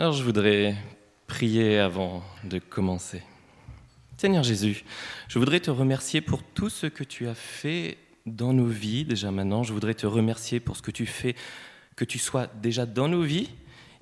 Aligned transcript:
Alors 0.00 0.12
je 0.12 0.22
voudrais 0.22 0.76
prier 1.26 1.80
avant 1.80 2.22
de 2.44 2.60
commencer. 2.60 3.20
Seigneur 4.16 4.44
Jésus, 4.44 4.84
je 5.26 5.40
voudrais 5.40 5.58
te 5.58 5.72
remercier 5.72 6.20
pour 6.20 6.44
tout 6.44 6.70
ce 6.70 6.86
que 6.86 7.02
tu 7.02 7.26
as 7.26 7.34
fait 7.34 7.98
dans 8.24 8.52
nos 8.52 8.68
vies 8.68 9.04
déjà 9.04 9.32
maintenant. 9.32 9.64
Je 9.64 9.72
voudrais 9.72 9.94
te 9.94 10.06
remercier 10.06 10.60
pour 10.60 10.76
ce 10.76 10.82
que 10.82 10.92
tu 10.92 11.04
fais, 11.04 11.34
que 11.96 12.04
tu 12.04 12.20
sois 12.20 12.46
déjà 12.46 12.86
dans 12.86 13.08
nos 13.08 13.22
vies 13.22 13.50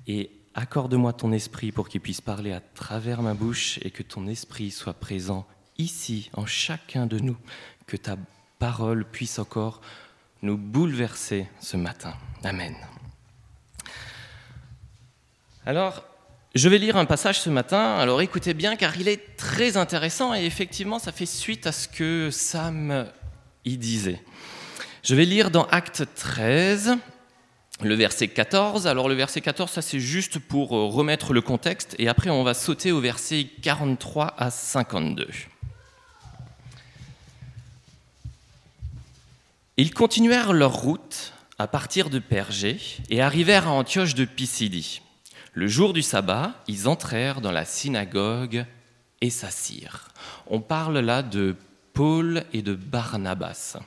et 0.05 0.29
accorde-moi 0.53 1.13
ton 1.13 1.31
esprit 1.31 1.71
pour 1.71 1.89
qu'il 1.89 2.01
puisse 2.01 2.21
parler 2.21 2.51
à 2.51 2.59
travers 2.59 3.23
ma 3.23 3.33
bouche 3.33 3.79
et 3.81 3.89
que 3.89 4.03
ton 4.03 4.27
esprit 4.27 4.69
soit 4.69 4.93
présent 4.93 5.47
ici 5.79 6.29
en 6.33 6.45
chacun 6.45 7.07
de 7.07 7.17
nous, 7.17 7.37
que 7.87 7.97
ta 7.97 8.17
parole 8.59 9.03
puisse 9.03 9.39
encore 9.39 9.81
nous 10.43 10.57
bouleverser 10.57 11.47
ce 11.59 11.75
matin. 11.75 12.13
Amen. 12.43 12.75
Alors, 15.67 16.05
je 16.55 16.69
vais 16.69 16.77
lire 16.77 16.95
un 16.95 17.03
passage 17.03 17.41
ce 17.41 17.49
matin, 17.49 17.97
alors 17.97 18.21
écoutez 18.21 18.53
bien 18.53 18.77
car 18.77 18.95
il 18.95 19.09
est 19.09 19.35
très 19.35 19.75
intéressant 19.75 20.33
et 20.33 20.45
effectivement 20.45 20.97
ça 20.97 21.11
fait 21.11 21.25
suite 21.25 21.67
à 21.67 21.73
ce 21.73 21.89
que 21.89 22.29
Sam 22.31 23.05
y 23.65 23.75
disait. 23.75 24.23
Je 25.03 25.13
vais 25.13 25.25
lire 25.25 25.51
dans 25.51 25.65
Acte 25.65 26.05
13, 26.15 26.95
le 27.81 27.95
verset 27.95 28.29
14. 28.29 28.87
Alors 28.87 29.09
le 29.09 29.15
verset 29.15 29.41
14, 29.41 29.69
ça 29.69 29.81
c'est 29.81 29.99
juste 29.99 30.39
pour 30.39 30.73
euh, 30.73 30.85
remettre 30.85 31.33
le 31.33 31.41
contexte 31.41 31.97
et 31.99 32.07
après 32.07 32.29
on 32.29 32.45
va 32.45 32.53
sauter 32.53 32.93
au 32.93 33.01
verset 33.01 33.49
43 33.61 34.35
à 34.37 34.49
52. 34.49 35.27
Ils 39.75 39.93
continuèrent 39.93 40.53
leur 40.53 40.75
route 40.75 41.33
à 41.59 41.67
partir 41.67 42.09
de 42.09 42.19
Pergé 42.19 42.79
et 43.09 43.21
arrivèrent 43.21 43.67
à 43.67 43.71
Antioche 43.71 44.15
de 44.15 44.23
Pisidie. 44.23 45.01
Le 45.57 45.65
jour 45.65 45.91
du 45.91 46.03
sabbat, 46.03 46.53
ils 46.67 46.87
entrèrent 46.87 47.41
dans 47.41 47.51
la 47.51 47.65
synagogue 47.65 48.67
et 49.21 49.31
s'assirent. 49.31 50.09
On 50.45 50.61
parle 50.61 50.99
là 50.99 51.23
de 51.23 51.55
Paul 51.93 52.43
et 52.53 52.61
de 52.61 52.75
Barnabas. 52.75 53.77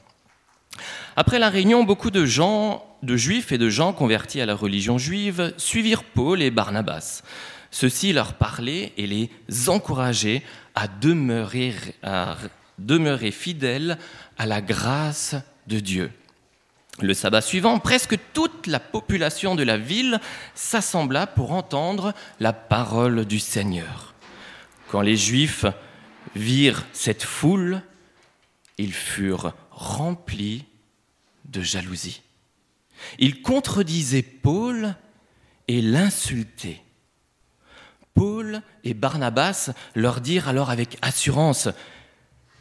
Après 1.14 1.38
la 1.38 1.48
réunion, 1.48 1.84
beaucoup 1.84 2.10
de 2.10 2.24
gens, 2.24 2.84
de 3.04 3.16
juifs 3.16 3.52
et 3.52 3.56
de 3.56 3.68
gens 3.68 3.92
convertis 3.92 4.40
à 4.40 4.46
la 4.46 4.56
religion 4.56 4.98
juive, 4.98 5.54
suivirent 5.58 6.02
Paul 6.02 6.42
et 6.42 6.50
Barnabas. 6.50 7.22
Ceux-ci 7.70 8.12
leur 8.12 8.34
parlaient 8.34 8.92
et 8.96 9.06
les 9.06 9.30
encourageaient 9.68 10.42
à 10.74 10.88
demeurer, 10.88 11.72
à 12.02 12.36
demeurer 12.78 13.30
fidèles 13.30 13.96
à 14.38 14.46
la 14.46 14.60
grâce 14.60 15.36
de 15.68 15.78
Dieu. 15.78 16.10
Le 17.02 17.14
sabbat 17.14 17.40
suivant, 17.40 17.78
presque 17.78 18.18
toute 18.34 18.66
la 18.66 18.78
population 18.78 19.54
de 19.54 19.62
la 19.62 19.78
ville 19.78 20.20
s'assembla 20.54 21.26
pour 21.26 21.52
entendre 21.52 22.12
la 22.40 22.52
parole 22.52 23.24
du 23.24 23.38
Seigneur. 23.38 24.14
Quand 24.90 25.00
les 25.00 25.16
Juifs 25.16 25.64
virent 26.34 26.84
cette 26.92 27.22
foule, 27.22 27.82
ils 28.76 28.92
furent 28.92 29.54
remplis 29.70 30.64
de 31.46 31.62
jalousie. 31.62 32.22
Ils 33.18 33.40
contredisaient 33.40 34.22
Paul 34.22 34.94
et 35.68 35.80
l'insultaient. 35.80 36.82
Paul 38.12 38.60
et 38.84 38.92
Barnabas 38.92 39.70
leur 39.94 40.20
dirent 40.20 40.48
alors 40.48 40.70
avec 40.70 40.98
assurance, 41.00 41.68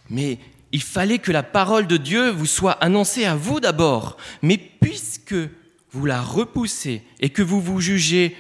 Mais 0.10 0.40
il 0.72 0.82
fallait 0.82 1.20
que 1.20 1.32
la 1.32 1.44
parole 1.44 1.88
de 1.88 1.98
Dieu 1.98 2.30
vous 2.30 2.46
soit 2.46 2.74
annoncée 2.84 3.26
à 3.26 3.36
vous 3.36 3.60
d'abord. 3.60 4.18
Mais 4.42 4.58
puisque 4.58 5.36
vous 5.92 6.06
la 6.06 6.22
repoussez 6.22 7.04
et 7.20 7.30
que 7.30 7.42
vous 7.42 7.62
vous 7.62 7.82
jugez 7.82 8.36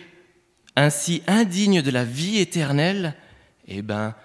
ainsi 0.75 1.23
indigne 1.27 1.81
de 1.81 1.91
la 1.91 2.05
vie 2.05 2.37
éternelle, 2.39 3.15
eh 3.67 3.81
bien, 3.81 4.15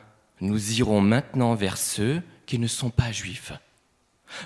nous 0.40 0.72
irons 0.78 1.00
maintenant 1.00 1.54
vers 1.54 1.78
ceux 1.78 2.22
qui 2.46 2.58
ne 2.58 2.66
sont 2.66 2.90
pas 2.90 3.12
juifs. 3.12 3.52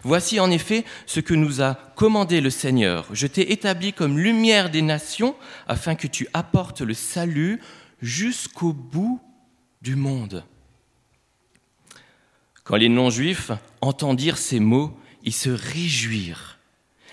Voici 0.03 0.38
en 0.38 0.50
effet 0.50 0.84
ce 1.06 1.21
que 1.21 1.34
nous 1.34 1.62
a 1.62 1.75
commandé 1.97 2.41
le 2.41 2.50
Seigneur. 2.50 3.06
Je 3.12 3.27
t'ai 3.27 3.53
établi 3.53 3.93
comme 3.93 4.19
lumière 4.19 4.71
des 4.71 4.83
nations 4.83 5.34
afin 5.66 5.94
que 5.94 6.06
tu 6.06 6.28
apportes 6.34 6.83
le 6.83 6.94
salut 6.94 7.60
jusqu'au 8.00 8.72
bout 8.72 9.21
du 9.83 9.97
monde. 9.97 10.44
Quand 12.69 12.77
les 12.77 12.91
non-juifs 12.91 13.51
entendirent 13.81 14.37
ces 14.37 14.61
mots, 14.61 14.95
ils 15.25 15.33
se 15.33 15.49
réjouirent 15.49 16.59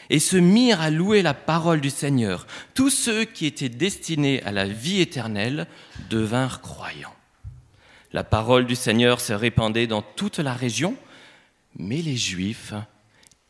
et 0.09 0.19
se 0.19 0.35
mirent 0.35 0.81
à 0.81 0.89
louer 0.89 1.21
la 1.21 1.33
parole 1.33 1.79
du 1.79 1.89
Seigneur. 1.89 2.45
Tous 2.73 2.89
ceux 2.89 3.23
qui 3.23 3.45
étaient 3.45 3.69
destinés 3.69 4.43
à 4.43 4.51
la 4.51 4.67
vie 4.67 4.99
éternelle 4.99 5.65
devinrent 6.09 6.59
croyants. 6.59 7.15
La 8.11 8.25
parole 8.25 8.65
du 8.65 8.75
Seigneur 8.75 9.21
se 9.21 9.31
répandait 9.31 9.87
dans 9.87 10.01
toute 10.01 10.39
la 10.39 10.53
région, 10.53 10.97
mais 11.79 12.01
les 12.01 12.17
Juifs 12.17 12.73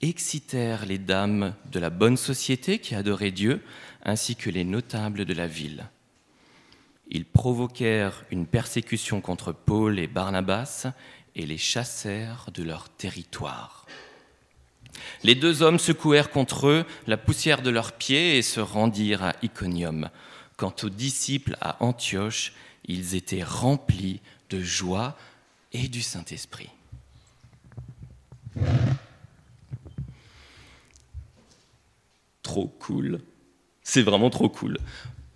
excitèrent 0.04 0.86
les 0.86 1.00
dames 1.00 1.56
de 1.72 1.80
la 1.80 1.90
bonne 1.90 2.18
société 2.18 2.78
qui 2.78 2.94
adoraient 2.94 3.32
Dieu, 3.32 3.64
ainsi 4.04 4.36
que 4.36 4.52
les 4.52 4.64
notables 4.64 5.26
de 5.26 5.34
la 5.34 5.48
ville. 5.48 5.90
Ils 7.10 7.26
provoquèrent 7.26 8.24
une 8.32 8.48
persécution 8.48 9.22
contre 9.22 9.52
Paul 9.52 10.00
et 10.00 10.08
Barnabas 10.08 10.88
et 11.36 11.46
les 11.46 11.58
chassèrent 11.58 12.48
de 12.54 12.64
leur 12.64 12.90
territoire. 12.90 13.86
Les 15.24 15.36
deux 15.36 15.62
hommes 15.62 15.80
secouèrent 15.80 16.32
contre 16.32 16.68
eux 16.68 16.86
la 17.08 17.18
poussière 17.18 17.62
de 17.62 17.70
leurs 17.70 17.94
pieds 17.94 18.38
et 18.38 18.42
se 18.42 18.60
rendirent 18.60 19.24
à 19.24 19.34
Iconium. 19.44 20.10
Quant 20.58 20.74
aux 20.84 20.90
disciples 20.90 21.58
à 21.62 21.84
Antioche, 21.84 22.54
ils 22.86 23.16
étaient 23.16 23.44
remplis 23.44 24.22
de 24.50 24.62
joie 24.62 25.18
et 25.74 25.88
du 25.88 26.02
Saint-Esprit. 26.02 26.70
Trop 32.42 32.68
cool. 32.80 33.22
C'est 33.84 34.02
vraiment 34.02 34.30
trop 34.30 34.50
cool. 34.50 34.78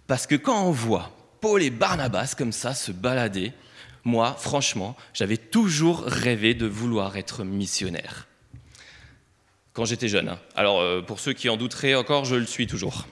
Parce 0.07 0.25
que 0.25 0.35
quand 0.35 0.63
on 0.63 0.71
voit 0.71 1.11
Paul 1.41 1.63
et 1.63 1.69
Barnabas 1.69 2.35
comme 2.37 2.51
ça 2.51 2.73
se 2.73 2.91
balader, 2.91 3.53
moi, 4.03 4.35
franchement, 4.39 4.95
j'avais 5.13 5.37
toujours 5.37 6.03
rêvé 6.03 6.53
de 6.53 6.65
vouloir 6.65 7.17
être 7.17 7.43
missionnaire. 7.43 8.27
Quand 9.73 9.85
j'étais 9.85 10.07
jeune. 10.07 10.29
Hein. 10.29 10.39
Alors, 10.55 10.79
euh, 10.81 11.01
pour 11.01 11.19
ceux 11.19 11.33
qui 11.33 11.49
en 11.49 11.57
douteraient 11.57 11.95
encore, 11.95 12.25
je 12.25 12.35
le 12.35 12.45
suis 12.45 12.67
toujours. 12.67 13.07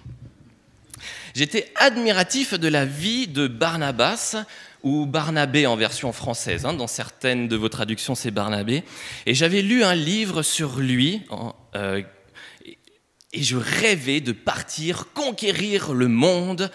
J'étais 1.36 1.72
admiratif 1.76 2.56
de 2.56 2.68
la 2.68 2.86
vie 2.86 3.28
de 3.28 3.48
Barnabas, 3.48 4.36
ou 4.84 5.06
Barnabé 5.06 5.68
en 5.68 5.76
version 5.76 6.12
française. 6.14 6.66
Hein. 6.66 6.74
Dans 6.74 6.88
certaines 6.88 7.48
de 7.48 7.56
vos 7.56 7.70
traductions, 7.70 8.16
c'est 8.16 8.32
Barnabé. 8.32 8.84
Et 9.26 9.34
j'avais 9.34 9.62
lu 9.62 9.84
un 9.84 9.96
livre 9.96 10.44
sur 10.44 10.80
lui, 10.80 11.22
euh, 11.76 12.02
et 13.34 13.44
je 13.44 13.58
rêvais 13.58 14.22
de 14.22 14.32
partir 14.32 15.08
conquérir 15.14 15.94
le 15.94 16.08
monde, 16.08 16.72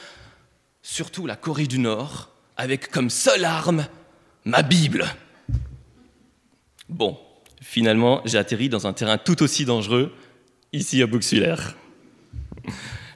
surtout 0.82 1.26
la 1.26 1.36
Corée 1.36 1.66
du 1.66 1.78
Nord, 1.78 2.30
avec 2.56 2.90
comme 2.90 3.08
seule 3.08 3.44
arme 3.44 3.86
ma 4.44 4.62
Bible. 4.62 5.06
Bon, 6.88 7.18
finalement, 7.60 8.20
j'ai 8.24 8.38
atterri 8.38 8.68
dans 8.68 8.86
un 8.86 8.92
terrain 8.92 9.16
tout 9.16 9.42
aussi 9.42 9.64
dangereux, 9.64 10.14
ici 10.72 11.00
à 11.02 11.06
Buxuler. 11.06 11.54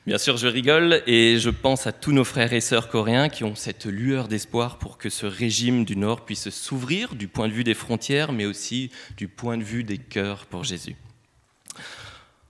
Bien 0.06 0.18
sûr, 0.18 0.36
je 0.36 0.46
rigole 0.46 1.02
et 1.08 1.38
je 1.40 1.50
pense 1.50 1.88
à 1.88 1.92
tous 1.92 2.12
nos 2.12 2.22
frères 2.22 2.52
et 2.52 2.60
sœurs 2.60 2.88
coréens 2.88 3.28
qui 3.28 3.42
ont 3.42 3.56
cette 3.56 3.86
lueur 3.86 4.28
d'espoir 4.28 4.78
pour 4.78 4.98
que 4.98 5.10
ce 5.10 5.26
régime 5.26 5.84
du 5.84 5.96
Nord 5.96 6.24
puisse 6.24 6.48
s'ouvrir 6.50 7.16
du 7.16 7.26
point 7.26 7.48
de 7.48 7.52
vue 7.52 7.64
des 7.64 7.74
frontières, 7.74 8.32
mais 8.32 8.46
aussi 8.46 8.92
du 9.16 9.26
point 9.26 9.58
de 9.58 9.64
vue 9.64 9.82
des 9.82 9.98
cœurs 9.98 10.46
pour 10.46 10.62
Jésus. 10.62 10.94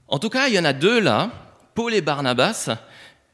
En 0.06 0.18
tout 0.18 0.28
cas, 0.28 0.48
il 0.48 0.54
y 0.54 0.58
en 0.58 0.66
a 0.66 0.74
deux 0.74 1.00
là, 1.00 1.32
Paul 1.74 1.94
et 1.94 2.02
Barnabas, 2.02 2.76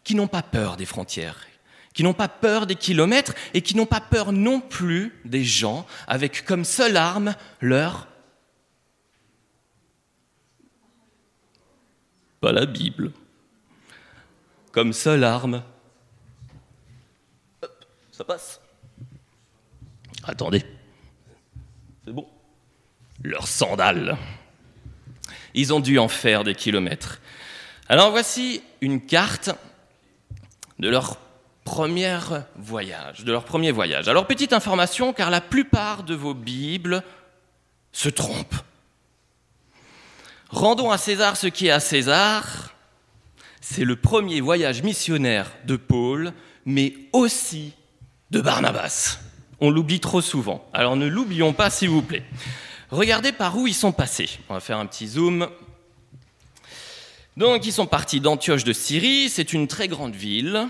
qui 0.05 0.15
n'ont 0.15 0.29
pas 0.29 0.43
peur 0.43 0.77
des 0.77 0.87
frontières 0.87 1.47
qui 1.93 2.03
n'ont 2.03 2.15
pas 2.15 2.29
peur 2.29 2.67
des 2.67 2.75
kilomètres 2.75 3.35
et 3.55 3.63
qui 3.63 3.77
n'ont 3.77 3.87
pas 3.87 4.01
peur 4.01 4.33
non 4.33 4.61
plus 4.61 5.21
des 5.25 5.45
gens, 5.45 5.87
avec 6.07 6.45
comme 6.45 6.65
seule 6.65 6.97
arme 6.97 7.35
leur... 7.61 8.09
Pas 12.41 12.53
la 12.53 12.67
Bible. 12.67 13.13
Comme 14.73 14.93
seule 14.93 15.25
arme... 15.25 15.63
Hop, 17.63 17.85
ça 18.11 18.25
passe. 18.25 18.61
Attendez. 20.25 20.65
C'est 22.05 22.13
bon. 22.13 22.29
Leurs 23.23 23.47
sandales. 23.47 24.17
Ils 25.55 25.73
ont 25.73 25.81
dû 25.81 25.99
en 25.99 26.09
faire 26.09 26.43
des 26.43 26.55
kilomètres. 26.55 27.21
Alors 27.89 28.11
voici 28.11 28.63
une 28.81 29.05
carte 29.05 29.51
de 30.79 30.89
leur 30.89 31.19
premier 31.65 32.19
voyage, 32.57 33.25
de 33.25 33.33
leur 33.33 33.45
premier 33.45 33.71
voyage. 33.71 34.09
Alors 34.09 34.27
petite 34.27 34.53
information, 34.53 35.13
car 35.13 35.31
la 35.31 35.41
plupart 35.41 36.03
de 36.03 36.15
vos 36.15 36.35
Bibles 36.35 37.03
se 37.93 38.09
trompent. 38.09 38.57
Rendons 40.51 40.91
à 40.91 40.99
César 40.99 41.37
ce 41.37 41.47
qui 41.47 41.69
est 41.69 41.71
à 41.71 41.81
César. 41.81 42.75
C'est 43.61 43.85
le 43.85 43.97
premier 43.97 44.41
voyage 44.41 44.83
missionnaire 44.83 45.53
de 45.65 45.77
Paul 45.77 46.33
mais 46.65 46.95
aussi 47.13 47.73
de 48.31 48.41
Barnabas. 48.41 49.19
On 49.61 49.71
l'oublie 49.71 50.01
trop 50.01 50.21
souvent. 50.21 50.69
Alors 50.73 50.97
ne 50.97 51.07
l'oublions 51.07 51.53
pas, 51.53 51.71
s'il 51.71 51.91
vous 51.91 52.03
plaît. 52.03 52.25
Regardez 52.91 53.33
par 53.33 53.57
où 53.57 53.67
ils 53.67 53.75
sont 53.75 53.93
passés. 53.93 54.29
On 54.49 54.55
va 54.55 54.61
faire 54.61 54.79
un 54.79 54.87
petit 54.87 55.07
zoom. 55.07 55.49
Donc 57.37 57.65
ils 57.65 57.73
sont 57.73 57.87
partis 57.87 58.21
d'Antioche 58.21 58.65
de 58.65 58.73
Syrie, 58.73 59.31
c'est 59.31 59.53
une 59.53 59.67
très 59.67 59.89
grande 59.89 60.15
ville. 60.15 60.69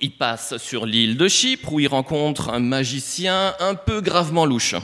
Ils 0.00 0.16
passent 0.16 0.58
sur 0.58 0.84
l'île 0.84 1.16
de 1.16 1.28
Chypre 1.28 1.72
où 1.72 1.80
ils 1.80 1.88
rencontrent 1.88 2.50
un 2.50 2.60
magicien 2.60 3.54
un 3.58 3.74
peu 3.74 4.00
gravement 4.00 4.44
louche. 4.44 4.74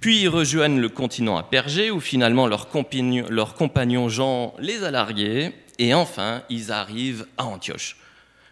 Puis 0.00 0.22
ils 0.22 0.28
rejoignent 0.28 0.78
le 0.78 0.88
continent 0.88 1.36
à 1.36 1.42
Pergé 1.42 1.90
où 1.90 2.00
finalement 2.00 2.46
leur 2.46 2.68
compagnon, 2.68 4.08
Jean 4.08 4.54
les 4.58 4.84
a 4.84 4.90
largués. 4.90 5.52
Et 5.78 5.94
enfin, 5.94 6.42
ils 6.50 6.70
arrivent 6.70 7.26
à 7.38 7.46
Antioche. 7.46 7.96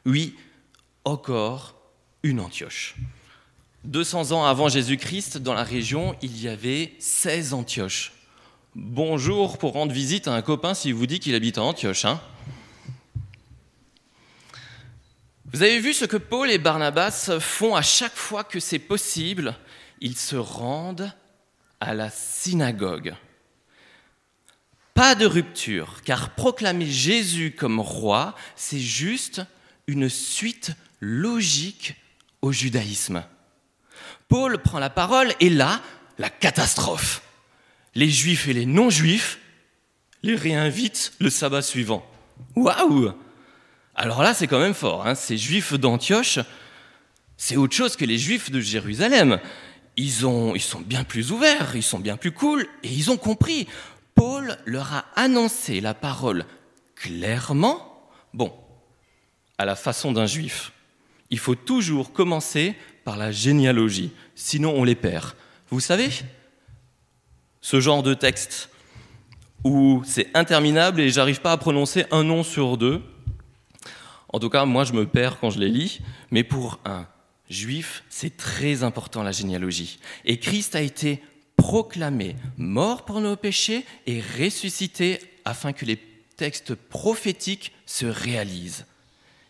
Oui, 0.07 0.35
encore 1.05 1.75
une 2.23 2.41
Antioche. 2.41 2.97
200 3.85 4.33
ans 4.33 4.45
avant 4.45 4.69
Jésus-Christ, 4.69 5.39
dans 5.39 5.55
la 5.55 5.63
région, 5.63 6.17
il 6.23 6.41
y 6.41 6.49
avait 6.49 6.95
16 6.99 7.55
Antioches. 7.55 8.13
Bonjour 8.75 9.59
pour 9.59 9.73
rendre 9.73 9.93
visite 9.93 10.29
à 10.29 10.33
un 10.33 10.43
copain 10.43 10.75
s'il 10.75 10.95
vous 10.95 11.07
dit 11.07 11.21
qu'il 11.21 11.35
habite 11.35 11.59
à 11.59 11.63
Antioche. 11.63 12.05
Hein 12.05 12.21
vous 15.53 15.63
avez 15.63 15.81
vu 15.81 15.95
ce 15.95 16.05
que 16.05 16.17
Paul 16.17 16.51
et 16.51 16.59
Barnabas 16.59 17.39
font 17.41 17.75
à 17.75 17.83
chaque 17.83 18.17
fois 18.17 18.45
que 18.45 18.61
c'est 18.61 18.79
possible? 18.79 19.55
Ils 20.01 20.17
se 20.17 20.37
rendent 20.37 21.13
à 21.81 21.95
la 21.95 22.11
synagogue. 22.11 23.15
Pas 24.93 25.15
de 25.15 25.27
rupture, 25.27 26.03
car 26.05 26.35
proclamer 26.35 26.87
Jésus 26.87 27.53
comme 27.57 27.81
roi, 27.81 28.35
c'est 28.57 28.81
juste 28.81 29.43
une 29.87 30.09
suite 30.09 30.73
logique 31.01 31.95
au 32.43 32.53
judaïsme. 32.53 33.25
Paul 34.29 34.59
prend 34.59 34.79
la 34.79 34.91
parole 34.91 35.33
et 35.41 35.49
là, 35.49 35.81
la 36.19 36.29
catastrophe. 36.29 37.23
Les 37.95 38.11
juifs 38.11 38.49
et 38.49 38.53
les 38.53 38.67
non-juifs 38.67 39.39
les 40.23 40.35
réinvitent 40.35 41.13
le 41.21 41.31
sabbat 41.31 41.63
suivant. 41.63 42.05
Waouh 42.55 43.15
Alors 43.99 44.23
là, 44.23 44.33
c'est 44.33 44.47
quand 44.47 44.61
même 44.61 44.75
fort. 44.75 45.07
Hein. 45.07 45.17
Ces 45.17 45.37
juifs 45.37 45.75
d'Antioche, 45.75 46.39
c'est 47.37 47.57
autre 47.57 47.75
chose 47.75 47.97
que 47.97 48.05
les 48.05 48.17
juifs 48.17 48.51
de 48.51 48.61
Jérusalem 48.61 49.41
ils, 49.97 50.25
ont, 50.25 50.55
ils 50.55 50.63
sont 50.63 50.81
bien 50.81 51.03
plus 51.03 51.33
ouverts, 51.33 51.75
ils 51.75 51.83
sont 51.83 51.99
bien 51.99 52.17
plus 52.17 52.31
cool, 52.31 52.67
et 52.85 52.89
ils 52.89 53.11
ont 53.11 53.17
compris. 53.17 53.67
Paul 54.15 54.57
leur 54.65 54.95
a 54.95 55.05
annoncé 55.17 55.81
la 55.81 55.93
parole 55.93 56.45
clairement, 56.95 58.09
bon, 58.33 58.53
à 59.59 59.65
la 59.65 59.75
façon 59.75 60.13
d'un 60.13 60.27
juif. 60.27 60.73
Il 61.31 61.41
faut 61.41 61.57
toujours 61.57 62.13
commencer 62.13 62.77
par 63.05 63.17
la 63.17 63.33
généalogie, 63.33 64.13
sinon 64.37 64.75
on 64.77 64.85
les 64.85 64.95
perd. 64.95 65.33
Vous 65.71 65.81
savez, 65.81 66.11
ce 67.61 67.81
genre 67.81 68.05
de 68.05 68.15
texte 68.15 68.71
où 69.65 70.03
c'est 70.07 70.31
interminable 70.35 71.01
et 71.01 71.11
j'arrive 71.11 71.41
pas 71.41 71.53
à 71.53 71.57
prononcer 71.57 72.07
un 72.13 72.23
nom 72.23 72.45
sur 72.45 72.77
deux. 72.77 73.03
En 74.29 74.39
tout 74.39 74.51
cas, 74.51 74.65
moi 74.65 74.85
je 74.85 74.93
me 74.93 75.07
perds 75.07 75.41
quand 75.41 75.51
je 75.51 75.59
les 75.59 75.69
lis, 75.69 76.01
mais 76.31 76.45
pour 76.45 76.81
un 76.85 77.07
juif, 77.49 78.05
c'est 78.11 78.37
très 78.37 78.83
important 78.83 79.23
la 79.23 79.33
généalogie. 79.33 79.99
Et 80.25 80.39
Christ 80.39 80.75
a 80.75 80.83
été 80.83 81.23
proclamé 81.57 82.37
mort 82.57 83.05
pour 83.05 83.21
nos 83.21 83.37
péchés 83.37 83.85
et 84.07 84.23
ressuscité 84.39 85.21
afin 85.45 85.73
que 85.73 85.85
les 85.85 85.99
textes 86.37 86.75
prophétiques 86.75 87.73
se 87.87 88.07
réalisent. 88.07 88.87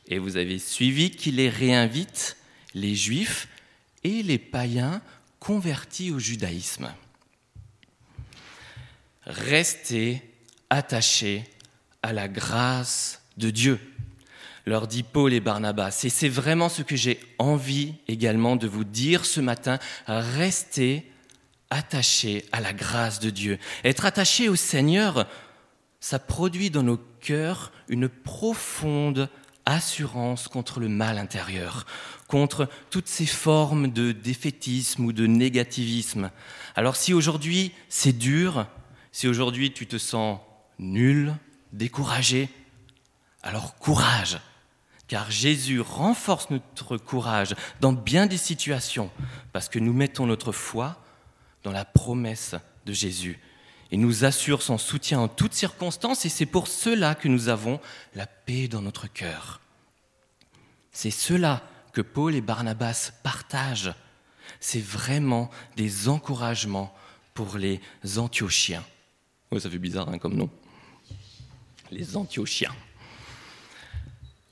Et 0.07 0.19
vous 0.19 0.37
avez 0.37 0.59
suivi 0.59 1.11
qu'il 1.11 1.37
les 1.37 1.51
réinvite, 1.51 2.37
les 2.75 2.95
juifs 2.95 3.49
et 4.05 4.23
les 4.23 4.39
païens 4.39 5.03
convertis 5.39 6.11
au 6.13 6.19
judaïsme. 6.19 6.93
Restez 9.25 10.23
attachés 10.71 11.45
à 12.03 12.13
la 12.13 12.29
grâce 12.29 13.21
de 13.37 13.51
Dieu 13.51 13.79
leur 14.69 14.87
dit 14.87 15.03
Paul 15.03 15.33
et 15.33 15.41
Barnabas. 15.41 16.03
Et 16.05 16.11
c'est 16.11 16.29
vraiment 16.29 16.69
ce 16.69 16.83
que 16.83 16.95
j'ai 16.95 17.19
envie 17.39 17.95
également 18.07 18.55
de 18.55 18.69
vous 18.69 18.85
dire 18.85 19.25
ce 19.25 19.41
matin. 19.41 19.79
Restez 20.07 21.11
attachés 21.71 22.45
à 22.53 22.61
la 22.61 22.73
grâce 22.73 23.19
de 23.19 23.31
Dieu. 23.31 23.59
Être 23.85 24.05
attaché 24.05 24.49
au 24.49 24.57
Seigneur, 24.57 25.27
ça 26.01 26.19
produit 26.19 26.71
dans 26.71 26.83
nos 26.83 26.99
cœurs 27.21 27.73
une 27.89 28.09
profonde 28.09 29.29
assurance 29.67 30.49
contre 30.49 30.81
le 30.81 30.89
mal 30.89 31.19
intérieur, 31.19 31.85
contre 32.27 32.69
toutes 32.91 33.09
ces 33.09 33.27
formes 33.27 33.89
de 33.89 34.13
défaitisme 34.13 35.05
ou 35.05 35.13
de 35.13 35.27
négativisme. 35.27 36.31
Alors 36.75 36.97
si 36.97 37.13
aujourd'hui 37.13 37.73
c'est 37.89 38.17
dur, 38.17 38.67
si 39.13 39.29
aujourd'hui 39.29 39.73
tu 39.73 39.87
te 39.87 39.99
sens 39.99 40.41
nul, 40.79 41.35
découragé, 41.73 42.49
alors 43.43 43.77
courage, 43.77 44.39
car 45.09 45.31
Jésus 45.31 45.81
renforce 45.81 46.51
notre 46.51 46.99
courage 46.99 47.57
dans 47.81 47.93
bien 47.93 48.27
des 48.27 48.37
situations, 48.37 49.11
parce 49.53 49.69
que 49.69 49.79
nous 49.79 49.95
mettons 49.95 50.27
notre 50.27 50.53
foi 50.53 51.03
dans 51.65 51.73
la 51.73 51.85
promesse 51.85 52.55
de 52.87 52.93
Jésus 52.93 53.41
et 53.91 53.97
nous 53.97 54.25
assure 54.25 54.63
son 54.63 54.77
soutien 54.77 55.19
en 55.19 55.29
toutes 55.29 55.55
circonstances, 55.55 56.27
et 56.27 56.29
c'est 56.29 56.47
pour 56.47 56.69
cela 56.69 57.15
que 57.15 57.27
nous 57.29 57.49
avons 57.49 57.81
la 58.15 58.27
paix 58.27 58.69
dans 58.69 58.83
notre 58.83 59.11
cœur. 59.11 59.61
C'est 60.93 61.11
cela 61.11 61.63
que 61.93 62.03
Paul 62.03 62.35
et 62.35 62.41
Barnabas 62.41 63.13
partagent. 63.23 63.95
C'est 64.61 64.85
vraiment 64.85 65.51
des 65.77 66.09
encouragements 66.09 66.95
pour 67.33 67.57
les 67.57 67.81
Antiochiens. 68.17 68.85
Oh, 69.51 69.59
ça 69.59 69.71
fait 69.71 69.79
bizarre 69.79 70.09
hein, 70.09 70.19
comme 70.19 70.35
nom. 70.35 70.51
Les 71.91 72.17
Antiochiens. 72.17 72.75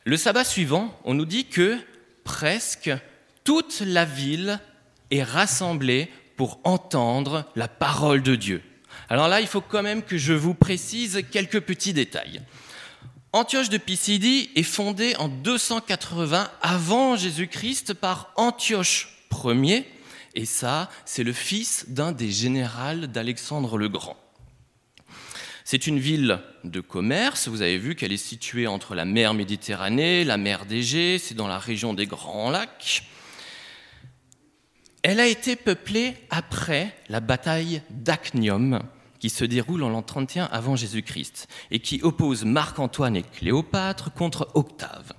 Le 0.06 0.16
sabbat 0.16 0.44
suivant, 0.44 0.96
on 1.02 1.14
nous 1.14 1.24
dit 1.24 1.46
que 1.46 1.76
presque 2.22 2.92
toute 3.42 3.80
la 3.80 4.04
ville 4.04 4.60
est 5.10 5.24
rassemblée 5.24 6.08
pour 6.36 6.60
entendre 6.62 7.44
la 7.56 7.66
parole 7.66 8.22
de 8.22 8.36
Dieu. 8.36 8.62
Alors 9.08 9.26
là, 9.26 9.40
il 9.40 9.48
faut 9.48 9.60
quand 9.60 9.82
même 9.82 10.04
que 10.04 10.16
je 10.16 10.32
vous 10.32 10.54
précise 10.54 11.24
quelques 11.32 11.58
petits 11.58 11.92
détails. 11.92 12.40
Antioche 13.32 13.68
de 13.68 13.78
Pisidie 13.78 14.48
est 14.54 14.62
fondée 14.62 15.16
en 15.16 15.26
280 15.26 16.52
avant 16.62 17.16
Jésus-Christ 17.16 17.92
par 17.92 18.32
Antioche 18.36 19.08
Ier, 19.44 19.90
et 20.36 20.44
ça, 20.44 20.88
c'est 21.04 21.24
le 21.24 21.32
fils 21.32 21.86
d'un 21.88 22.12
des 22.12 22.30
généraux 22.30 23.08
d'Alexandre 23.08 23.76
le 23.76 23.88
Grand. 23.88 24.16
C'est 25.68 25.88
une 25.88 25.98
ville 25.98 26.38
de 26.62 26.80
commerce. 26.80 27.48
Vous 27.48 27.60
avez 27.60 27.76
vu 27.76 27.96
qu'elle 27.96 28.12
est 28.12 28.16
située 28.16 28.68
entre 28.68 28.94
la 28.94 29.04
mer 29.04 29.34
Méditerranée, 29.34 30.22
la 30.22 30.36
mer 30.36 30.64
d'Égée, 30.64 31.18
c'est 31.18 31.34
dans 31.34 31.48
la 31.48 31.58
région 31.58 31.92
des 31.92 32.06
Grands 32.06 32.50
Lacs. 32.50 33.02
Elle 35.02 35.18
a 35.18 35.26
été 35.26 35.56
peuplée 35.56 36.14
après 36.30 36.94
la 37.08 37.18
bataille 37.18 37.82
d'Acnium, 37.90 38.78
qui 39.18 39.28
se 39.28 39.44
déroule 39.44 39.82
en 39.82 39.88
l'an 39.88 40.02
31 40.02 40.44
avant 40.44 40.76
Jésus-Christ, 40.76 41.48
et 41.72 41.80
qui 41.80 41.98
oppose 42.00 42.44
Marc-Antoine 42.44 43.16
et 43.16 43.24
Cléopâtre 43.24 44.14
contre 44.14 44.48
Octave. 44.54 45.14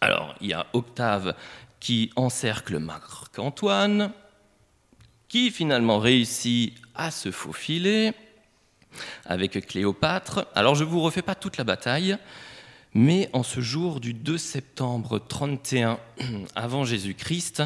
Alors, 0.00 0.34
il 0.40 0.48
y 0.48 0.54
a 0.54 0.66
Octave 0.72 1.34
qui 1.78 2.10
encercle 2.16 2.78
Marc-Antoine, 2.78 4.12
qui 5.28 5.50
finalement 5.50 5.98
réussit 5.98 6.74
à 6.94 7.10
se 7.10 7.30
faufiler, 7.30 8.14
avec 9.24 9.66
Cléopâtre. 9.66 10.46
Alors 10.54 10.74
je 10.74 10.84
ne 10.84 10.88
vous 10.88 11.00
refais 11.00 11.22
pas 11.22 11.34
toute 11.34 11.56
la 11.56 11.64
bataille, 11.64 12.16
mais 12.94 13.28
en 13.32 13.42
ce 13.42 13.60
jour 13.60 14.00
du 14.00 14.14
2 14.14 14.38
septembre 14.38 15.18
31 15.18 15.98
avant 16.54 16.84
Jésus-Christ, 16.84 17.62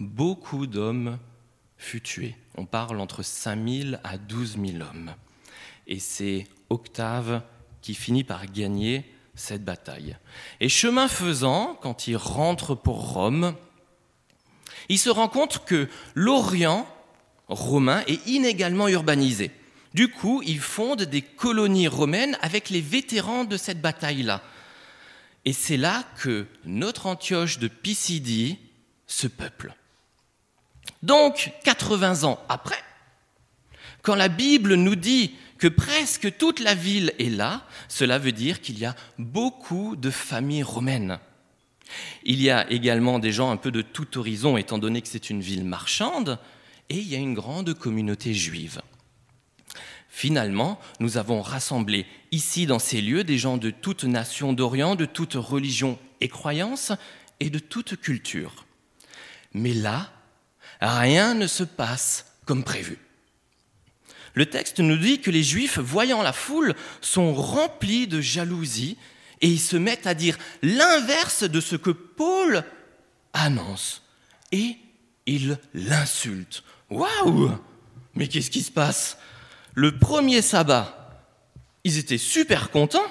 beaucoup 0.00 0.66
d'hommes 0.66 1.18
furent 1.76 2.02
tués. 2.02 2.36
On 2.56 2.66
parle 2.66 3.00
entre 3.00 3.22
5000 3.22 4.00
à 4.04 4.18
12 4.18 4.58
000 4.64 4.82
hommes. 4.82 5.14
Et 5.86 5.98
c'est 5.98 6.46
Octave 6.70 7.42
qui 7.80 7.94
finit 7.94 8.24
par 8.24 8.46
gagner 8.46 9.04
cette 9.34 9.64
bataille. 9.64 10.16
Et 10.60 10.68
chemin 10.68 11.08
faisant, 11.08 11.78
quand 11.80 12.08
il 12.08 12.16
rentre 12.16 12.74
pour 12.74 13.12
Rome, 13.12 13.54
il 14.88 14.98
se 14.98 15.10
rend 15.10 15.28
compte 15.28 15.64
que 15.64 15.88
l'Orient 16.14 16.86
romain 17.48 18.02
est 18.06 18.26
inégalement 18.26 18.88
urbanisé. 18.88 19.50
Du 19.94 20.08
coup, 20.08 20.42
ils 20.44 20.60
fondent 20.60 21.02
des 21.02 21.22
colonies 21.22 21.88
romaines 21.88 22.36
avec 22.42 22.70
les 22.70 22.80
vétérans 22.80 23.44
de 23.44 23.56
cette 23.56 23.80
bataille-là. 23.80 24.42
Et 25.44 25.52
c'est 25.52 25.76
là 25.76 26.04
que 26.18 26.46
notre 26.64 27.06
Antioche 27.06 27.58
de 27.58 27.68
Pisidie 27.68 28.58
se 29.06 29.26
peuple. 29.26 29.74
Donc, 31.02 31.52
80 31.64 32.24
ans 32.24 32.40
après, 32.48 32.82
quand 34.02 34.14
la 34.14 34.28
Bible 34.28 34.74
nous 34.74 34.96
dit 34.96 35.34
que 35.58 35.68
presque 35.68 36.36
toute 36.38 36.60
la 36.60 36.74
ville 36.74 37.12
est 37.18 37.30
là, 37.30 37.66
cela 37.88 38.18
veut 38.18 38.32
dire 38.32 38.60
qu'il 38.60 38.78
y 38.78 38.84
a 38.84 38.94
beaucoup 39.18 39.96
de 39.96 40.10
familles 40.10 40.62
romaines. 40.62 41.18
Il 42.24 42.40
y 42.40 42.50
a 42.50 42.70
également 42.70 43.18
des 43.18 43.32
gens 43.32 43.50
un 43.50 43.56
peu 43.56 43.70
de 43.70 43.82
tout 43.82 44.18
horizon, 44.18 44.56
étant 44.56 44.78
donné 44.78 45.02
que 45.02 45.08
c'est 45.08 45.30
une 45.30 45.40
ville 45.40 45.64
marchande, 45.64 46.38
et 46.90 46.96
il 46.96 47.08
y 47.08 47.14
a 47.14 47.18
une 47.18 47.34
grande 47.34 47.74
communauté 47.74 48.34
juive. 48.34 48.80
Finalement, 50.08 50.80
nous 51.00 51.16
avons 51.16 51.42
rassemblé 51.42 52.06
ici 52.32 52.66
dans 52.66 52.78
ces 52.78 53.00
lieux 53.00 53.24
des 53.24 53.38
gens 53.38 53.56
de 53.56 53.70
toutes 53.70 54.04
nations 54.04 54.52
d'Orient, 54.52 54.94
de 54.94 55.04
toutes 55.04 55.34
religions 55.34 55.98
et 56.20 56.28
croyances, 56.28 56.92
et 57.40 57.50
de 57.50 57.58
toute 57.58 58.00
culture. 58.00 58.66
Mais 59.52 59.74
là, 59.74 60.10
rien 60.80 61.34
ne 61.34 61.46
se 61.46 61.64
passe 61.64 62.26
comme 62.46 62.64
prévu. 62.64 62.98
Le 64.34 64.46
texte 64.46 64.80
nous 64.80 64.96
dit 64.96 65.20
que 65.20 65.30
les 65.30 65.42
Juifs, 65.42 65.78
voyant 65.78 66.22
la 66.22 66.32
foule, 66.32 66.74
sont 67.00 67.34
remplis 67.34 68.06
de 68.06 68.20
jalousie 68.20 68.96
et 69.40 69.48
ils 69.48 69.60
se 69.60 69.76
mettent 69.76 70.06
à 70.06 70.14
dire 70.14 70.38
l'inverse 70.62 71.44
de 71.44 71.60
ce 71.60 71.76
que 71.76 71.90
Paul 71.90 72.64
annonce. 73.32 74.02
Et 74.52 74.76
ils 75.26 75.58
l'insultent. 75.74 76.62
Waouh 76.90 77.50
Mais 78.14 78.28
qu'est-ce 78.28 78.50
qui 78.50 78.62
se 78.62 78.70
passe? 78.70 79.18
Le 79.78 79.96
premier 79.96 80.42
sabbat, 80.42 80.92
ils 81.84 81.98
étaient 81.98 82.18
super 82.18 82.72
contents. 82.72 83.06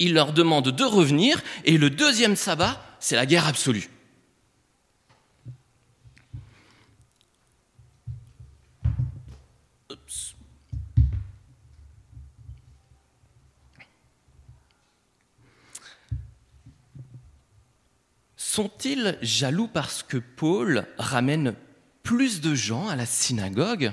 Il 0.00 0.12
leur 0.12 0.32
demande 0.32 0.70
de 0.70 0.82
revenir 0.82 1.40
et 1.64 1.78
le 1.78 1.88
deuxième 1.88 2.34
sabbat, 2.34 2.82
c'est 2.98 3.14
la 3.14 3.26
guerre 3.26 3.46
absolue. 3.46 3.88
Sont-ils 18.34 19.16
jaloux 19.22 19.68
parce 19.68 20.02
que 20.02 20.16
Paul 20.16 20.88
ramène 20.98 21.54
plus 22.02 22.40
de 22.40 22.56
gens 22.56 22.88
à 22.88 22.96
la 22.96 23.06
synagogue? 23.06 23.92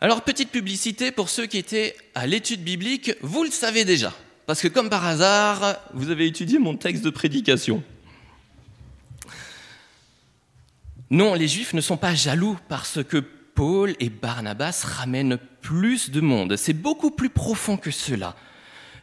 Alors, 0.00 0.22
petite 0.22 0.50
publicité 0.50 1.10
pour 1.10 1.28
ceux 1.28 1.46
qui 1.46 1.58
étaient 1.58 1.96
à 2.14 2.28
l'étude 2.28 2.62
biblique, 2.62 3.12
vous 3.20 3.42
le 3.42 3.50
savez 3.50 3.84
déjà, 3.84 4.14
parce 4.46 4.60
que 4.60 4.68
comme 4.68 4.90
par 4.90 5.04
hasard, 5.04 5.76
vous 5.92 6.10
avez 6.10 6.26
étudié 6.26 6.60
mon 6.60 6.76
texte 6.76 7.02
de 7.02 7.10
prédication. 7.10 7.82
Non, 11.10 11.34
les 11.34 11.48
Juifs 11.48 11.74
ne 11.74 11.80
sont 11.80 11.96
pas 11.96 12.14
jaloux 12.14 12.56
parce 12.68 13.02
que 13.02 13.16
Paul 13.16 13.96
et 13.98 14.08
Barnabas 14.08 14.84
ramènent 14.84 15.38
plus 15.62 16.10
de 16.10 16.20
monde. 16.20 16.54
C'est 16.56 16.74
beaucoup 16.74 17.10
plus 17.10 17.30
profond 17.30 17.76
que 17.76 17.90
cela. 17.90 18.36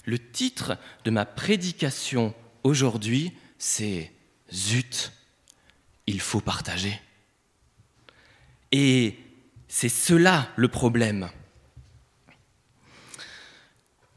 Le 0.05 0.17
titre 0.17 0.77
de 1.03 1.11
ma 1.11 1.25
prédication 1.25 2.33
aujourd'hui, 2.63 3.33
c'est 3.57 4.13
zut, 4.53 5.11
il 6.07 6.21
faut 6.21 6.39
partager. 6.39 7.01
Et 8.71 9.17
c'est 9.77 9.89
cela 9.89 10.47
le 10.55 10.69
problème. 10.69 11.27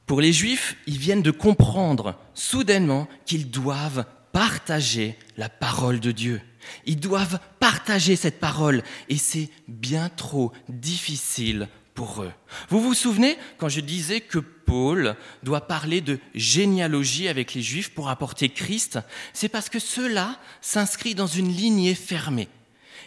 Pour 0.07 0.21
les 0.21 0.33
Juifs, 0.33 0.77
ils 0.87 0.99
viennent 0.99 1.21
de 1.21 1.33
comprendre 1.33 2.17
soudainement 2.33 3.09
qu'ils 3.27 3.51
doivent 3.51 4.05
partager 4.31 5.19
la 5.37 5.49
parole 5.49 5.99
de 5.99 6.13
Dieu. 6.13 6.41
Ils 6.87 7.01
doivent 7.01 7.41
partager 7.59 8.15
cette 8.15 8.39
parole 8.39 8.85
et 9.09 9.17
c'est 9.17 9.51
bien 9.67 10.09
trop 10.11 10.53
difficile 10.69 11.67
pour 11.93 12.23
eux. 12.23 12.33
Vous 12.69 12.81
vous 12.81 12.95
souvenez 12.95 13.37
quand 13.57 13.69
je 13.69 13.81
disais 13.81 14.21
que 14.21 14.39
Paul 14.39 15.17
doit 15.43 15.67
parler 15.67 16.01
de 16.01 16.21
généalogie 16.37 17.27
avec 17.27 17.55
les 17.55 17.63
Juifs 17.63 17.93
pour 17.93 18.11
apporter 18.11 18.49
Christ? 18.49 19.01
C'est 19.33 19.49
parce 19.49 19.69
que 19.69 19.81
cela 19.81 20.39
s'inscrit 20.61 21.17
dans 21.17 21.27
une 21.27 21.53
lignée 21.53 21.97
fermée. 21.97 22.49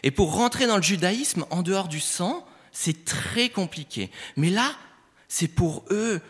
Et 0.04 0.12
pour 0.12 0.34
rentrer 0.34 0.68
dans 0.68 0.78
le 0.78 0.82
judaïsme 0.82 1.46
en 1.50 1.62
dehors 1.62 1.88
du 1.88 2.00
sang, 2.00 2.46
c'est 2.72 3.06
très 3.06 3.50
compliqué. 3.50 4.10
Mais 4.38 4.50
là, 4.50 4.72
c'est 5.28 5.48
pour 5.48 5.86
eux, 5.92 6.22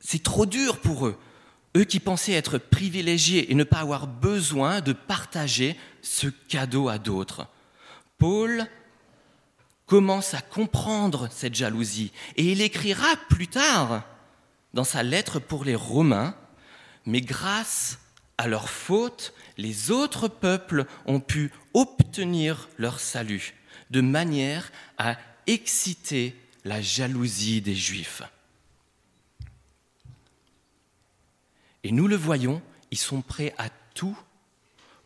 c'est 0.00 0.22
trop 0.22 0.46
dur 0.46 0.80
pour 0.80 1.06
eux. 1.06 1.18
Eux 1.76 1.84
qui 1.84 2.00
pensaient 2.00 2.32
être 2.32 2.58
privilégiés 2.58 3.50
et 3.50 3.54
ne 3.54 3.64
pas 3.64 3.80
avoir 3.80 4.06
besoin 4.06 4.80
de 4.80 4.92
partager 4.92 5.76
ce 6.02 6.28
cadeau 6.48 6.88
à 6.88 6.98
d'autres. 6.98 7.46
Paul 8.18 8.66
commence 9.86 10.34
à 10.34 10.40
comprendre 10.40 11.28
cette 11.30 11.54
jalousie. 11.54 12.12
Et 12.36 12.52
il 12.52 12.60
écrira 12.60 13.08
plus 13.28 13.48
tard 13.48 14.02
dans 14.74 14.84
sa 14.84 15.02
lettre 15.02 15.38
pour 15.38 15.64
les 15.64 15.74
Romains, 15.74 16.34
mais 17.06 17.20
grâce 17.20 17.98
à 18.38 18.48
leur 18.48 18.68
faute, 18.68 19.32
les 19.56 19.90
autres 19.90 20.28
peuples 20.28 20.86
ont 21.06 21.20
pu 21.20 21.52
obtenir 21.76 22.70
leur 22.78 22.98
salut, 23.00 23.54
de 23.90 24.00
manière 24.00 24.72
à 24.96 25.16
exciter 25.46 26.34
la 26.64 26.80
jalousie 26.80 27.60
des 27.60 27.74
Juifs. 27.74 28.22
Et 31.84 31.92
nous 31.92 32.08
le 32.08 32.16
voyons, 32.16 32.62
ils 32.90 32.98
sont 32.98 33.20
prêts 33.20 33.54
à 33.58 33.68
tout 33.94 34.18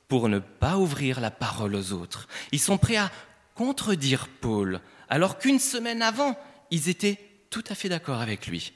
pour 0.06 0.28
ne 0.28 0.38
pas 0.38 0.78
ouvrir 0.78 1.20
la 1.20 1.32
parole 1.32 1.74
aux 1.74 1.92
autres. 1.92 2.28
Ils 2.52 2.60
sont 2.60 2.78
prêts 2.78 2.96
à 2.96 3.10
contredire 3.56 4.28
Paul, 4.40 4.80
alors 5.08 5.38
qu'une 5.38 5.58
semaine 5.58 6.02
avant, 6.02 6.38
ils 6.70 6.88
étaient 6.88 7.18
tout 7.50 7.64
à 7.68 7.74
fait 7.74 7.88
d'accord 7.88 8.20
avec 8.20 8.46
lui. 8.46 8.72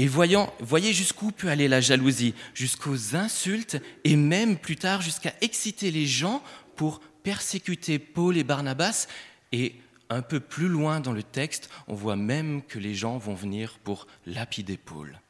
Et 0.00 0.08
voyant, 0.08 0.50
voyez 0.60 0.94
jusqu'où 0.94 1.30
peut 1.30 1.50
aller 1.50 1.68
la 1.68 1.82
jalousie, 1.82 2.34
jusqu'aux 2.54 3.14
insultes 3.14 3.76
et 4.04 4.16
même 4.16 4.56
plus 4.56 4.76
tard 4.76 5.02
jusqu'à 5.02 5.34
exciter 5.42 5.90
les 5.90 6.06
gens 6.06 6.42
pour 6.74 7.00
persécuter 7.22 7.98
Paul 7.98 8.38
et 8.38 8.42
Barnabas. 8.42 9.08
Et 9.52 9.74
un 10.08 10.22
peu 10.22 10.40
plus 10.40 10.68
loin 10.68 11.00
dans 11.00 11.12
le 11.12 11.22
texte, 11.22 11.68
on 11.86 11.94
voit 11.94 12.16
même 12.16 12.62
que 12.62 12.78
les 12.78 12.94
gens 12.94 13.18
vont 13.18 13.34
venir 13.34 13.78
pour 13.84 14.06
lapider 14.24 14.78
Paul. 14.78 15.20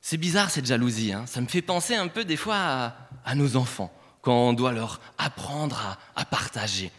C'est 0.00 0.16
bizarre 0.16 0.52
cette 0.52 0.66
jalousie, 0.66 1.12
hein. 1.12 1.26
ça 1.26 1.40
me 1.40 1.48
fait 1.48 1.60
penser 1.60 1.96
un 1.96 2.06
peu 2.06 2.24
des 2.24 2.36
fois 2.36 2.94
à 3.24 3.34
nos 3.34 3.56
enfants 3.56 3.92
quand 4.22 4.50
on 4.50 4.52
doit 4.52 4.70
leur 4.70 5.00
apprendre 5.18 5.98
à, 6.14 6.24
partager. 6.24 6.92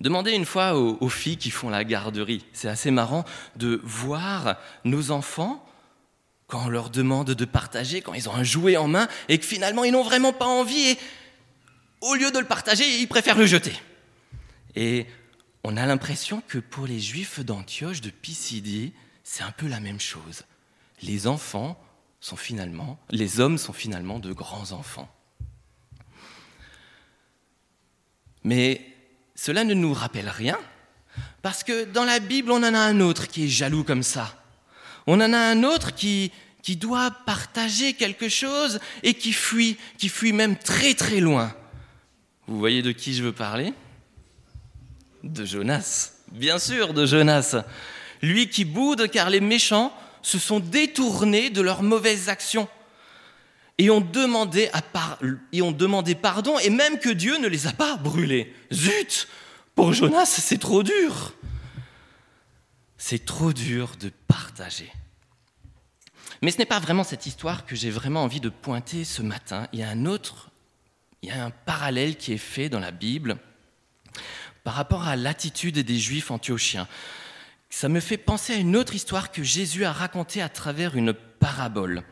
Demandez 0.00 0.32
une 0.32 0.46
fois 0.46 0.74
aux, 0.74 1.08
filles 1.10 1.36
qui 1.36 1.50
font 1.50 1.68
la 1.68 1.84
garderie. 1.84 2.44
C'est 2.52 2.68
assez 2.68 2.90
marrant 2.90 3.24
de 3.56 3.80
voir 3.84 4.56
nos 4.84 5.10
enfants 5.10 5.64
quand 6.46 6.64
on 6.64 6.68
leur 6.68 6.90
demande 6.90 7.30
de 7.30 7.44
partager, 7.44 8.00
quand 8.00 8.14
ils 8.14 8.28
ont 8.28 8.34
un 8.34 8.42
jouet 8.42 8.76
en 8.76 8.88
main 8.88 9.08
et 9.28 9.38
que 9.38 9.44
finalement 9.44 9.84
ils 9.84 9.92
n'ont 9.92 10.02
vraiment 10.02 10.32
pas 10.32 10.46
envie 10.46 10.90
et 10.90 10.98
au 12.00 12.14
lieu 12.14 12.30
de 12.30 12.38
le 12.38 12.46
partager, 12.46 12.84
ils 12.98 13.06
préfèrent 13.06 13.38
le 13.38 13.46
jeter. 13.46 13.74
Et 14.74 15.06
on 15.64 15.76
a 15.76 15.84
l'impression 15.86 16.42
que 16.48 16.58
pour 16.58 16.86
les 16.86 16.98
juifs 16.98 17.40
d'Antioche, 17.40 18.00
de 18.00 18.10
Pisidie, 18.10 18.94
c'est 19.22 19.42
un 19.42 19.52
peu 19.52 19.68
la 19.68 19.80
même 19.80 20.00
chose. 20.00 20.44
Les 21.02 21.26
enfants 21.26 21.78
sont 22.20 22.36
finalement, 22.36 22.98
les 23.10 23.38
hommes 23.38 23.58
sont 23.58 23.74
finalement 23.74 24.18
de 24.18 24.32
grands 24.32 24.72
enfants. 24.72 25.08
Mais 28.44 28.89
cela 29.42 29.64
ne 29.64 29.72
nous 29.72 29.94
rappelle 29.94 30.28
rien, 30.28 30.58
parce 31.40 31.64
que 31.64 31.86
dans 31.86 32.04
la 32.04 32.18
Bible, 32.18 32.50
on 32.50 32.58
en 32.58 32.74
a 32.74 32.78
un 32.78 33.00
autre 33.00 33.26
qui 33.26 33.44
est 33.44 33.48
jaloux 33.48 33.84
comme 33.84 34.02
ça. 34.02 34.36
On 35.06 35.18
en 35.18 35.32
a 35.32 35.38
un 35.38 35.64
autre 35.64 35.94
qui, 35.94 36.30
doit 36.76 37.10
partager 37.24 37.94
quelque 37.94 38.28
chose 38.28 38.80
et 39.02 39.14
qui 39.14 39.32
fuit, 39.32 39.78
qui 39.96 40.10
fuit 40.10 40.34
même 40.34 40.58
très 40.58 40.92
très 40.92 41.20
loin. 41.20 41.54
Vous 42.48 42.58
voyez 42.58 42.82
de 42.82 42.92
qui 42.92 43.14
je 43.14 43.22
veux 43.22 43.32
parler? 43.32 43.72
De 45.24 45.46
Jonas. 45.46 46.12
Bien 46.32 46.58
sûr, 46.58 46.92
de 46.92 47.06
Jonas. 47.06 47.56
Lui 48.20 48.50
qui 48.50 48.66
boude 48.66 49.08
car 49.10 49.30
les 49.30 49.40
méchants 49.40 49.90
se 50.20 50.38
sont 50.38 50.60
détournés 50.60 51.48
de 51.48 51.62
leurs 51.62 51.82
mauvaises 51.82 52.28
actions 52.28 52.68
et 53.80 53.88
ont, 53.88 54.02
demandé 54.02 54.70
et 55.52 55.62
ont 55.62 55.72
demandé 55.72 56.14
pardon, 56.14 56.58
et 56.58 56.68
même 56.68 56.98
que 56.98 57.08
Dieu 57.08 57.38
ne 57.38 57.48
les 57.48 57.66
a 57.66 57.72
pas 57.72 57.96
brûlés. 57.96 58.54
Zut 58.70 59.26
Pour 59.74 59.94
Jonas, 59.94 60.26
c'est 60.26 60.58
trop 60.58 60.82
dur. 60.82 61.32
C'est 62.98 63.24
trop 63.24 63.54
dur 63.54 63.92
de 63.98 64.10
partager. 64.28 64.92
Mais 66.42 66.50
ce 66.50 66.58
n'est 66.58 66.66
pas 66.66 66.78
vraiment 66.78 67.04
cette 67.04 67.24
histoire 67.24 67.64
que 67.64 67.74
j'ai 67.74 67.88
vraiment 67.88 68.22
envie 68.22 68.40
de 68.40 68.50
pointer 68.50 69.04
ce 69.04 69.22
matin. 69.22 69.66
Il 69.72 69.78
y 69.78 69.82
a 69.82 69.88
un 69.88 70.04
autre, 70.04 70.50
il 71.22 71.30
y 71.30 71.32
a 71.32 71.42
un 71.42 71.50
parallèle 71.50 72.16
qui 72.16 72.34
est 72.34 72.38
fait 72.38 72.68
dans 72.68 72.80
la 72.80 72.90
Bible 72.90 73.38
par 74.62 74.74
rapport 74.74 75.08
à 75.08 75.16
l'attitude 75.16 75.78
des 75.78 75.98
Juifs 75.98 76.30
antiochiens. 76.30 76.86
Ça 77.70 77.88
me 77.88 78.00
fait 78.00 78.18
penser 78.18 78.52
à 78.52 78.56
une 78.56 78.76
autre 78.76 78.94
histoire 78.94 79.30
que 79.30 79.42
Jésus 79.42 79.86
a 79.86 79.92
racontée 79.92 80.42
à 80.42 80.50
travers 80.50 80.96
une 80.96 81.14
parabole. 81.14 82.02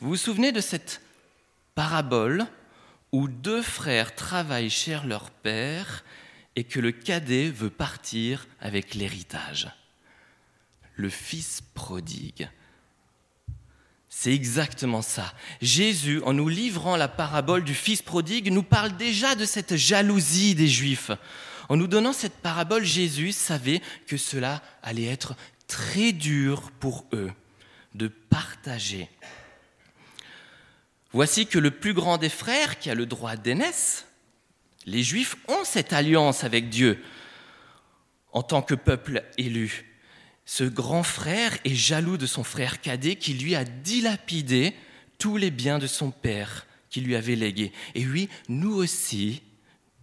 Vous 0.00 0.08
vous 0.08 0.16
souvenez 0.16 0.52
de 0.52 0.62
cette 0.62 1.02
parabole 1.78 2.44
où 3.12 3.28
deux 3.28 3.62
frères 3.62 4.16
travaillent 4.16 4.68
chez 4.68 4.98
leur 5.06 5.30
père 5.30 6.02
et 6.56 6.64
que 6.64 6.80
le 6.80 6.90
cadet 6.90 7.50
veut 7.50 7.70
partir 7.70 8.48
avec 8.60 8.96
l'héritage. 8.96 9.68
Le 10.96 11.08
fils 11.08 11.62
prodigue. 11.74 12.48
C'est 14.08 14.34
exactement 14.34 15.02
ça. 15.02 15.32
Jésus, 15.62 16.20
en 16.24 16.32
nous 16.32 16.48
livrant 16.48 16.96
la 16.96 17.06
parabole 17.06 17.62
du 17.62 17.74
Fils 17.74 18.02
prodigue, 18.02 18.50
nous 18.50 18.64
parle 18.64 18.96
déjà 18.96 19.36
de 19.36 19.44
cette 19.44 19.76
jalousie 19.76 20.56
des 20.56 20.66
Juifs. 20.66 21.12
En 21.68 21.76
nous 21.76 21.86
donnant 21.86 22.12
cette 22.12 22.38
parabole, 22.38 22.82
Jésus 22.82 23.30
savait 23.30 23.82
que 24.08 24.16
cela 24.16 24.62
allait 24.82 25.04
être 25.04 25.36
très 25.68 26.10
dur 26.10 26.72
pour 26.80 27.06
eux 27.12 27.30
de 27.94 28.08
partager. 28.08 29.08
Voici 31.18 31.48
que 31.48 31.58
le 31.58 31.72
plus 31.72 31.94
grand 31.94 32.16
des 32.16 32.28
frères, 32.28 32.78
qui 32.78 32.90
a 32.90 32.94
le 32.94 33.04
droit 33.04 33.34
d'aînesse, 33.34 34.06
les 34.86 35.02
Juifs 35.02 35.34
ont 35.48 35.64
cette 35.64 35.92
alliance 35.92 36.44
avec 36.44 36.68
Dieu 36.68 37.02
en 38.30 38.44
tant 38.44 38.62
que 38.62 38.76
peuple 38.76 39.24
élu. 39.36 39.96
Ce 40.44 40.62
grand 40.62 41.02
frère 41.02 41.58
est 41.64 41.74
jaloux 41.74 42.18
de 42.18 42.26
son 42.26 42.44
frère 42.44 42.80
cadet 42.80 43.16
qui 43.16 43.34
lui 43.34 43.56
a 43.56 43.64
dilapidé 43.64 44.74
tous 45.18 45.36
les 45.36 45.50
biens 45.50 45.80
de 45.80 45.88
son 45.88 46.12
père 46.12 46.68
qui 46.88 47.00
lui 47.00 47.16
avait 47.16 47.34
légués. 47.34 47.72
Et 47.96 48.06
oui, 48.06 48.28
nous 48.48 48.74
aussi, 48.74 49.42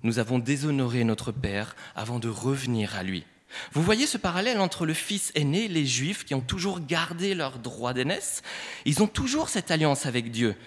nous 0.03 0.19
avons 0.19 0.37
déshonoré 0.37 1.05
notre 1.05 1.31
père 1.31 1.77
avant 1.95 2.19
de 2.19 2.27
revenir 2.27 2.93
à 2.93 3.03
lui. 3.03 3.23
Vous 3.71 3.83
voyez 3.83 4.05
ce 4.05 4.17
parallèle 4.17 4.59
entre 4.59 4.85
le 4.85 4.93
fils 4.93 5.31
aîné, 5.33 5.69
les 5.69 5.85
juifs 5.85 6.25
qui 6.25 6.35
ont 6.35 6.41
toujours 6.41 6.81
gardé 6.81 7.35
leur 7.35 7.57
droit 7.57 7.93
d'aînesse, 7.93 8.41
ils 8.83 9.01
ont 9.01 9.07
toujours 9.07 9.47
cette 9.47 9.71
alliance 9.71 10.05
avec 10.05 10.29
Dieu. 10.29 10.57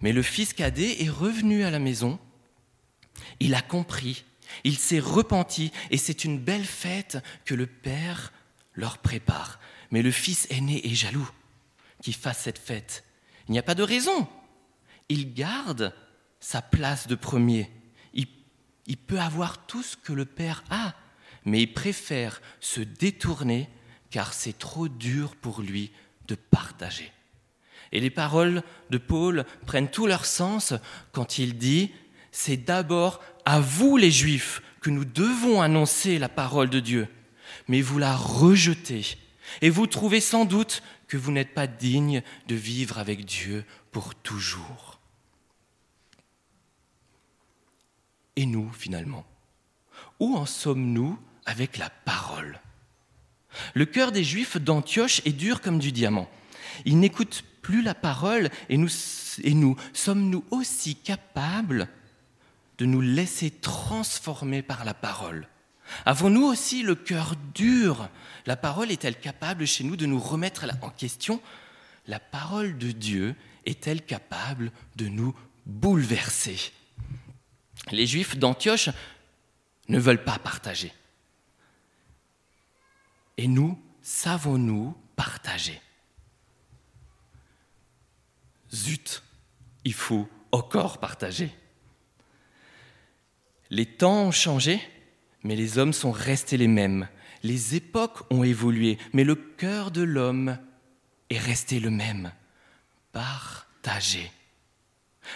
Mais 0.00 0.12
le 0.12 0.22
fils 0.22 0.52
cadet 0.52 1.02
est 1.02 1.10
revenu 1.10 1.64
à 1.64 1.70
la 1.70 1.78
maison, 1.78 2.18
il 3.40 3.54
a 3.54 3.62
compris, 3.62 4.24
il 4.64 4.76
s'est 4.76 5.00
repenti, 5.00 5.72
et 5.90 5.96
c'est 5.96 6.24
une 6.24 6.38
belle 6.38 6.64
fête 6.64 7.18
que 7.44 7.54
le 7.54 7.66
père 7.66 8.32
leur 8.74 8.98
prépare. 8.98 9.58
Mais 9.90 10.02
le 10.02 10.10
fils 10.10 10.46
aîné 10.50 10.86
est 10.86 10.94
jaloux 10.94 11.30
qu'il 12.02 12.14
fasse 12.14 12.40
cette 12.40 12.58
fête. 12.58 13.04
Il 13.48 13.52
n'y 13.52 13.58
a 13.58 13.62
pas 13.62 13.74
de 13.74 13.82
raison. 13.82 14.28
Il 15.08 15.34
garde 15.34 15.94
sa 16.40 16.62
place 16.62 17.06
de 17.06 17.14
premier. 17.14 17.70
Il, 18.88 18.96
peut 18.96 19.18
avoir 19.18 19.66
tout 19.66 19.82
ce 19.82 19.96
que 19.96 20.12
le 20.12 20.24
père 20.24 20.62
a, 20.70 20.94
mais 21.44 21.62
il 21.62 21.72
préfère 21.74 22.40
se 22.60 22.80
détourner 22.80 23.68
car 24.10 24.32
c'est 24.32 24.56
trop 24.56 24.86
dur 24.86 25.34
pour 25.34 25.60
lui 25.60 25.90
de 26.28 26.36
partager. 26.36 27.10
Et 27.92 28.00
les 28.00 28.10
paroles 28.10 28.62
de 28.90 28.98
Paul 28.98 29.44
prennent 29.66 29.90
tout 29.90 30.06
leur 30.06 30.24
sens 30.24 30.74
quand 31.12 31.38
il 31.38 31.56
dit, 31.56 31.92
c'est 32.32 32.56
d'abord 32.56 33.22
à 33.44 33.60
vous 33.60 33.96
les 33.96 34.10
Juifs 34.10 34.62
que 34.80 34.90
nous 34.90 35.04
devons 35.04 35.62
annoncer 35.62 36.18
la 36.18 36.28
parole 36.28 36.70
de 36.70 36.80
Dieu 36.80 37.08
mais 37.68 37.80
vous 37.80 37.98
la 37.98 38.16
rejetez. 38.16 39.18
Et 39.62 39.70
vous 39.70 39.86
trouvez 39.86 40.20
sans 40.20 40.44
doute 40.44 40.82
que 41.08 41.16
vous 41.16 41.32
n'êtes 41.32 41.54
pas 41.54 41.66
digne 41.66 42.22
de 42.48 42.54
vivre 42.54 42.98
avec 42.98 43.24
Dieu 43.24 43.64
pour 43.92 44.14
toujours. 44.14 45.00
Et 48.34 48.44
nous, 48.44 48.70
finalement, 48.72 49.24
où 50.20 50.36
en 50.36 50.46
sommes-nous 50.46 51.18
avec 51.46 51.78
la 51.78 51.90
parole? 51.90 52.60
Le 53.74 53.86
cœur 53.86 54.12
des 54.12 54.24
Juifs 54.24 54.58
d'Antioche 54.58 55.22
est 55.24 55.32
dur 55.32 55.62
comme 55.62 55.78
du 55.78 55.92
diamant. 55.92 56.28
Ils 56.84 56.98
n'écoutent 56.98 57.44
plus 57.66 57.82
la 57.82 57.94
parole 57.94 58.48
et 58.68 58.76
nous, 58.76 58.88
sommes-nous 58.88 60.44
aussi 60.52 60.94
capables 60.94 61.88
de 62.78 62.86
nous 62.86 63.00
laisser 63.00 63.50
transformer 63.50 64.62
par 64.62 64.84
la 64.84 64.94
parole? 64.94 65.48
Avons-nous 66.04 66.44
aussi 66.44 66.84
le 66.84 66.94
cœur 66.94 67.34
dur? 67.54 68.08
La 68.46 68.54
parole 68.54 68.92
est-elle 68.92 69.18
capable 69.18 69.66
chez 69.66 69.82
nous 69.82 69.96
de 69.96 70.06
nous 70.06 70.20
remettre 70.20 70.64
en 70.80 70.90
question? 70.90 71.42
La 72.06 72.20
parole 72.20 72.78
de 72.78 72.92
Dieu 72.92 73.34
est-elle 73.64 74.02
capable 74.02 74.70
de 74.94 75.08
nous 75.08 75.34
bouleverser? 75.64 76.70
Les 77.90 78.06
Juifs 78.06 78.36
d'Antioche 78.36 78.90
ne 79.88 79.98
veulent 79.98 80.22
pas 80.22 80.38
partager. 80.38 80.92
Et 83.38 83.48
nous, 83.48 83.76
savons-nous 84.02 84.96
partager? 85.16 85.80
Zut, 88.74 89.22
il 89.84 89.94
faut 89.94 90.28
encore 90.52 90.98
partager. 90.98 91.54
Les 93.70 93.86
temps 93.86 94.24
ont 94.24 94.32
changé, 94.32 94.80
mais 95.42 95.56
les 95.56 95.78
hommes 95.78 95.92
sont 95.92 96.12
restés 96.12 96.56
les 96.56 96.68
mêmes. 96.68 97.08
Les 97.42 97.74
époques 97.74 98.22
ont 98.30 98.44
évolué, 98.44 98.98
mais 99.12 99.24
le 99.24 99.34
cœur 99.34 99.90
de 99.90 100.02
l'homme 100.02 100.58
est 101.30 101.38
resté 101.38 101.80
le 101.80 101.90
même. 101.90 102.32
Partager. 103.12 104.30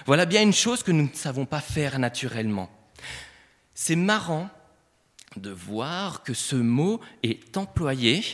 Voilà 0.06 0.26
bien 0.26 0.42
une 0.42 0.52
chose 0.52 0.82
que 0.82 0.92
nous 0.92 1.04
ne 1.04 1.14
savons 1.14 1.46
pas 1.46 1.60
faire 1.60 1.98
naturellement. 1.98 2.70
C'est 3.74 3.96
marrant 3.96 4.48
de 5.36 5.50
voir 5.50 6.22
que 6.22 6.34
ce 6.34 6.56
mot 6.56 7.00
est 7.22 7.56
employé 7.56 8.24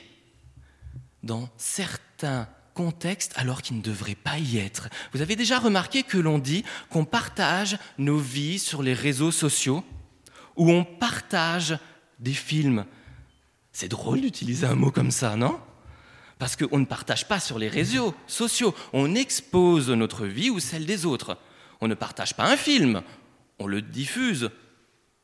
dans 1.23 1.49
certains 1.57 2.49
contextes 2.77 3.33
alors 3.37 3.63
qu'il 3.63 3.79
ne 3.79 3.83
devrait 3.83 4.15
pas 4.15 4.39
y 4.39 4.59
être. 4.59 4.89
Vous 5.13 5.23
avez 5.23 5.35
déjà 5.35 5.59
remarqué 5.59 6.03
que 6.03 6.19
l'on 6.19 6.39
dit 6.39 6.63
qu'on 6.91 7.07
partage 7.07 7.79
nos 7.97 8.19
vies 8.19 8.59
sur 8.59 8.83
les 8.83 8.93
réseaux 8.93 9.33
sociaux 9.33 9.83
où 10.57 10.71
on 10.71 10.85
partage 10.85 11.79
des 12.19 12.35
films. 12.35 12.85
C'est 13.73 13.89
drôle 13.89 14.21
d'utiliser 14.21 14.67
un 14.67 14.75
mot 14.75 14.91
comme 14.91 15.11
ça, 15.11 15.37
non? 15.37 15.59
Parce 16.39 16.55
qu'on 16.55 16.79
ne 16.79 16.85
partage 16.85 17.27
pas 17.27 17.41
sur 17.41 17.59
les 17.59 17.69
réseaux 17.69 18.15
sociaux, 18.27 18.75
on 18.93 19.15
expose 19.15 19.89
notre 19.91 20.27
vie 20.27 20.51
ou 20.51 20.61
celle 20.61 20.85
des 20.85 21.07
autres. 21.07 21.39
On 21.81 21.89
ne 21.89 21.95
partage 21.95 22.35
pas 22.35 22.51
un 22.51 22.59
film, 22.59 23.03
on 23.59 23.67
le 23.67 23.81
diffuse, 23.81 24.51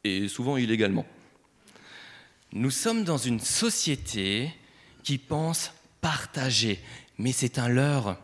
et 0.04 0.26
souvent 0.28 0.56
illégalement. 0.56 1.06
Nous 2.52 2.70
sommes 2.70 3.04
dans 3.04 3.18
une 3.18 3.40
société 3.40 4.50
qui 5.02 5.18
pense 5.18 5.72
partager, 6.00 6.80
mais 7.18 7.32
c'est 7.32 7.58
un 7.58 7.68
leurre. 7.68 8.16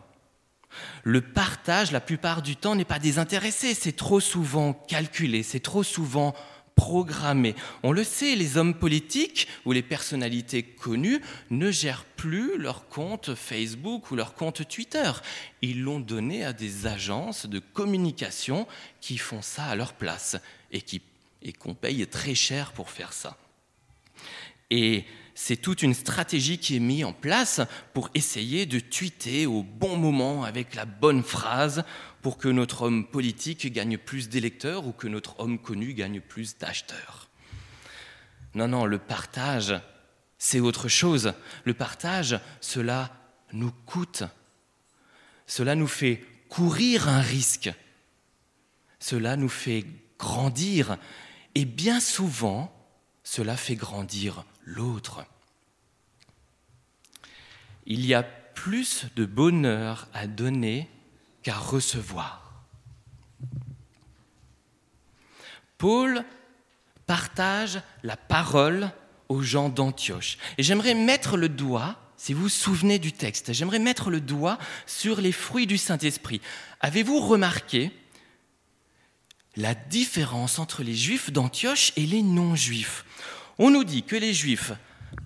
Le 1.03 1.21
partage, 1.21 1.91
la 1.91 2.01
plupart 2.01 2.41
du 2.41 2.55
temps, 2.55 2.75
n'est 2.75 2.85
pas 2.85 2.99
désintéressé, 2.99 3.73
c'est 3.73 3.95
trop 3.95 4.19
souvent 4.19 4.73
calculé, 4.73 5.43
c'est 5.43 5.59
trop 5.59 5.83
souvent 5.83 6.35
programmé. 6.75 7.55
On 7.83 7.91
le 7.91 8.05
sait, 8.05 8.35
les 8.35 8.55
hommes 8.55 8.73
politiques 8.73 9.49
ou 9.65 9.73
les 9.73 9.81
personnalités 9.81 10.63
connues 10.63 11.19
ne 11.49 11.71
gèrent 11.71 12.05
plus 12.05 12.57
leur 12.57 12.87
compte 12.87 13.35
Facebook 13.35 14.11
ou 14.11 14.15
leur 14.15 14.33
compte 14.33 14.65
Twitter. 14.65 15.11
Ils 15.61 15.81
l'ont 15.81 15.99
donné 15.99 16.45
à 16.45 16.53
des 16.53 16.87
agences 16.87 17.47
de 17.47 17.59
communication 17.59 18.65
qui 19.01 19.17
font 19.17 19.41
ça 19.41 19.65
à 19.65 19.75
leur 19.75 19.91
place 19.91 20.37
et 20.71 21.51
qu'on 21.51 21.73
paye 21.73 22.07
très 22.07 22.35
cher 22.35 22.71
pour 22.71 22.89
faire 22.89 23.11
ça. 23.11 23.37
Et 24.69 25.03
c'est 25.41 25.55
toute 25.55 25.83
une 25.83 25.93
stratégie 25.93 26.57
qui 26.57 26.75
est 26.75 26.81
mise 26.81 27.05
en 27.05 27.13
place 27.13 27.61
pour 27.93 28.09
essayer 28.13 28.65
de 28.65 28.81
tweeter 28.81 29.45
au 29.45 29.63
bon 29.63 29.95
moment 29.95 30.43
avec 30.43 30.75
la 30.75 30.83
bonne 30.83 31.23
phrase 31.23 31.85
pour 32.21 32.37
que 32.37 32.49
notre 32.49 32.81
homme 32.81 33.07
politique 33.07 33.71
gagne 33.71 33.97
plus 33.97 34.27
d'électeurs 34.27 34.85
ou 34.85 34.91
que 34.91 35.07
notre 35.07 35.39
homme 35.39 35.57
connu 35.57 35.93
gagne 35.93 36.19
plus 36.19 36.57
d'acheteurs. 36.57 37.29
Non, 38.53 38.67
non, 38.67 38.85
le 38.85 38.99
partage, 38.99 39.79
c'est 40.37 40.59
autre 40.59 40.89
chose. 40.89 41.31
Le 41.63 41.73
partage, 41.73 42.37
cela 42.59 43.09
nous 43.53 43.71
coûte. 43.85 44.23
Cela 45.47 45.75
nous 45.75 45.87
fait 45.87 46.21
courir 46.49 47.07
un 47.07 47.21
risque. 47.21 47.71
Cela 48.99 49.37
nous 49.37 49.47
fait 49.47 49.85
grandir. 50.19 50.97
Et 51.55 51.63
bien 51.63 52.01
souvent, 52.01 52.75
cela 53.23 53.55
fait 53.55 53.75
grandir 53.75 54.43
l'autre. 54.69 55.25
Il 57.85 58.05
y 58.05 58.13
a 58.13 58.23
plus 58.23 59.05
de 59.15 59.25
bonheur 59.25 60.07
à 60.13 60.27
donner 60.27 60.89
qu'à 61.43 61.55
recevoir. 61.55 62.63
Paul 65.77 66.23
partage 67.07 67.81
la 68.03 68.17
parole 68.17 68.91
aux 69.29 69.41
gens 69.41 69.69
d'Antioche. 69.69 70.37
Et 70.57 70.63
j'aimerais 70.63 70.93
mettre 70.93 71.37
le 71.37 71.49
doigt, 71.49 71.97
si 72.17 72.33
vous 72.33 72.43
vous 72.43 72.49
souvenez 72.49 72.99
du 72.99 73.13
texte, 73.13 73.53
j'aimerais 73.53 73.79
mettre 73.79 74.09
le 74.09 74.21
doigt 74.21 74.57
sur 74.85 75.21
les 75.21 75.31
fruits 75.31 75.67
du 75.67 75.77
Saint-Esprit. 75.77 76.41
Avez-vous 76.81 77.19
remarqué 77.19 77.91
la 79.55 79.73
différence 79.73 80.59
entre 80.59 80.83
les 80.83 80.95
juifs 80.95 81.31
d'Antioche 81.31 81.93
et 81.95 82.05
les 82.05 82.21
non-juifs? 82.21 83.05
On 83.59 83.69
nous 83.69 83.83
dit 83.83 84.03
que 84.03 84.15
les 84.15 84.33
juifs 84.33 84.71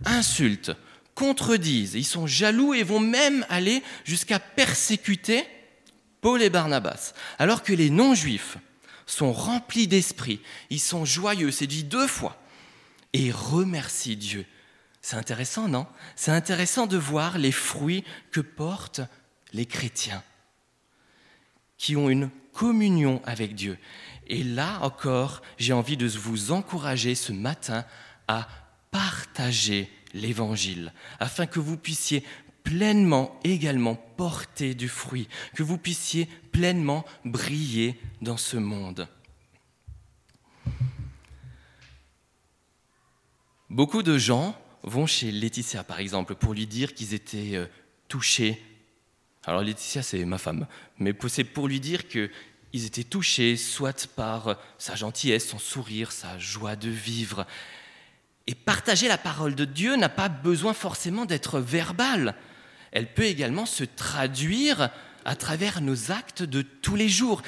insultent, 0.04 0.72
contredisent, 1.15 1.93
ils 1.93 2.04
sont 2.04 2.28
jaloux 2.28 2.74
et 2.74 2.84
vont 2.84 3.00
même 3.00 3.46
aller 3.48 3.84
jusqu'à 4.04 4.39
persécuter 4.39 5.46
Paul 6.19 6.41
et 6.41 6.50
Barnabas, 6.50 7.13
alors 7.39 7.63
que 7.63 7.74
les 7.74 7.89
non-juifs 7.89 8.58
sont 9.06 9.32
remplis 9.32 9.88
d'esprit, 9.88 10.41
ils 10.69 10.80
sont 10.80 11.06
joyeux, 11.06 11.52
c'est 11.52 11.67
dit 11.67 11.84
deux 11.84 12.08
fois, 12.08 12.41
et 13.13 13.32
remercient 13.32 14.15
Dieu. 14.15 14.46
C'est 15.02 15.17
intéressant, 15.17 15.67
non? 15.67 15.86
C'est 16.15 16.32
intéressant 16.32 16.88
de 16.88 16.98
voir 16.98 17.38
les 17.38 17.52
fruits 17.52 18.06
que 18.32 18.39
portent 18.39 19.02
les 19.52 19.65
chrétiens. 19.65 20.24
qui 21.84 21.98
ont 21.98 22.10
une 22.10 22.30
communion 22.54 23.22
avec 23.26 23.56
Dieu. 23.56 23.78
Et 24.28 24.41
là 24.41 24.80
encore, 24.84 25.41
j'ai 25.58 25.74
envie 25.74 25.98
de 25.98 26.08
vous 26.08 26.54
encourager 26.54 27.13
ce 27.13 27.34
matin 27.34 27.84
à 28.27 28.47
partager 28.91 29.89
l'Évangile, 30.13 30.93
afin 31.19 31.45
que 31.45 31.59
vous 31.59 31.77
puissiez 31.77 32.23
pleinement 32.63 33.38
également 33.43 33.95
porter 33.95 34.73
du 34.73 34.88
fruit, 34.88 35.27
que 35.55 35.63
vous 35.63 35.77
puissiez 35.77 36.27
pleinement 36.51 37.05
briller 37.25 37.99
dans 38.21 38.38
ce 38.38 38.57
monde. 38.57 39.07
Beaucoup 43.69 44.03
de 44.03 44.17
gens 44.17 44.55
vont 44.83 45.07
chez 45.07 45.31
Laetitia, 45.31 45.83
par 45.83 45.99
exemple, 45.99 46.36
pour 46.36 46.53
lui 46.53 46.67
dire 46.67 46.93
qu'ils 46.93 47.13
étaient 47.13 47.55
euh, 47.55 47.65
touchés. 48.07 48.62
Alors 49.45 49.62
Laetitia, 49.62 50.03
c'est 50.03 50.23
ma 50.25 50.38
femme, 50.38 50.67
mais 50.99 51.13
c'est 51.27 51.43
pour 51.43 51.67
lui 51.67 51.79
dire 51.79 52.07
qu'ils 52.07 52.29
étaient 52.71 53.03
touchés, 53.03 53.57
soit 53.57 54.07
par 54.15 54.57
sa 54.77 54.95
gentillesse, 54.95 55.49
son 55.49 55.59
sourire, 55.59 56.12
sa 56.12 56.38
joie 56.38 56.75
de 56.75 56.89
vivre. 56.89 57.47
Et 58.47 58.56
partager 58.56 59.08
la 59.08 59.17
parole 59.17 59.56
de 59.56 59.65
Dieu 59.65 59.95
n'a 59.95 60.10
pas 60.10 60.29
besoin 60.29 60.73
forcément 60.73 61.25
d'être 61.25 61.60
verbal. 61.60 62.36
Elle 62.91 63.13
peut 63.13 63.23
également 63.23 63.65
se 63.65 63.84
traduire 63.84 64.89
à 65.25 65.36
travers 65.36 65.82
nos 65.82 66.12
actes 66.12 66.43
de 66.43 66.62
tous 66.62 66.95
les 66.95 67.10
jours. 67.10 67.41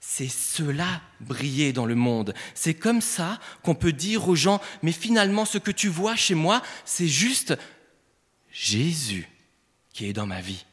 C'est 0.00 0.28
cela 0.28 1.00
briller 1.20 1.72
dans 1.72 1.86
le 1.86 1.94
monde. 1.94 2.34
C'est 2.54 2.74
comme 2.74 3.00
ça 3.00 3.38
qu'on 3.62 3.74
peut 3.74 3.92
dire 3.92 4.28
aux 4.28 4.34
gens, 4.34 4.60
mais 4.82 4.92
finalement 4.92 5.44
ce 5.44 5.58
que 5.58 5.70
tu 5.70 5.88
vois 5.88 6.16
chez 6.16 6.34
moi, 6.34 6.62
c'est 6.84 7.08
juste 7.08 7.54
Jésus 8.50 9.28
qui 9.92 10.06
est 10.06 10.12
dans 10.12 10.26
ma 10.26 10.40
vie. 10.40 10.64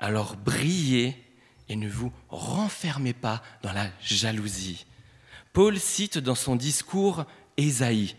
Alors 0.00 0.36
brillez 0.36 1.16
et 1.68 1.76
ne 1.76 1.88
vous 1.88 2.12
renfermez 2.28 3.12
pas 3.12 3.42
dans 3.62 3.72
la 3.72 3.86
jalousie. 4.02 4.86
Paul 5.52 5.78
cite 5.78 6.18
dans 6.18 6.34
son 6.34 6.56
discours 6.56 7.24
Ésaïe, 7.56 8.16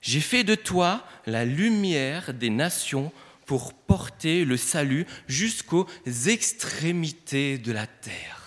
J'ai 0.00 0.20
fait 0.20 0.44
de 0.44 0.54
toi 0.54 1.04
la 1.26 1.44
lumière 1.44 2.32
des 2.34 2.50
nations 2.50 3.12
pour 3.46 3.74
porter 3.74 4.44
le 4.44 4.56
salut 4.56 5.06
jusqu'aux 5.26 5.86
extrémités 6.26 7.58
de 7.58 7.72
la 7.72 7.86
terre 7.86 8.38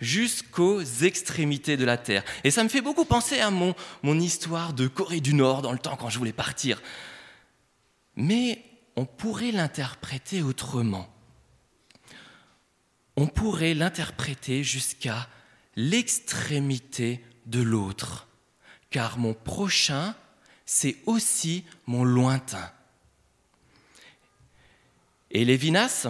jusqu'aux 0.00 0.80
extrémités 0.80 1.76
de 1.76 1.84
la 1.84 1.96
terre. 1.96 2.24
Et 2.44 2.50
ça 2.50 2.62
me 2.62 2.68
fait 2.68 2.80
beaucoup 2.80 3.04
penser 3.04 3.40
à 3.40 3.50
mon, 3.50 3.74
mon 4.02 4.18
histoire 4.18 4.72
de 4.72 4.86
Corée 4.86 5.20
du 5.20 5.34
Nord 5.34 5.62
dans 5.62 5.72
le 5.72 5.78
temps 5.78 5.96
quand 5.96 6.08
je 6.08 6.18
voulais 6.18 6.32
partir. 6.32 6.80
Mais 8.16 8.62
on 8.96 9.04
pourrait 9.04 9.52
l'interpréter 9.52 10.42
autrement. 10.42 11.12
On 13.16 13.26
pourrait 13.26 13.74
l'interpréter 13.74 14.62
jusqu'à 14.62 15.28
l'extrémité 15.74 17.24
de 17.46 17.60
l'autre, 17.60 18.27
car 18.90 19.18
mon 19.18 19.34
prochain, 19.34 20.14
c'est 20.64 20.96
aussi 21.06 21.64
mon 21.86 22.04
lointain. 22.04 22.70
Et 25.30 25.44
Lévinas, 25.44 26.08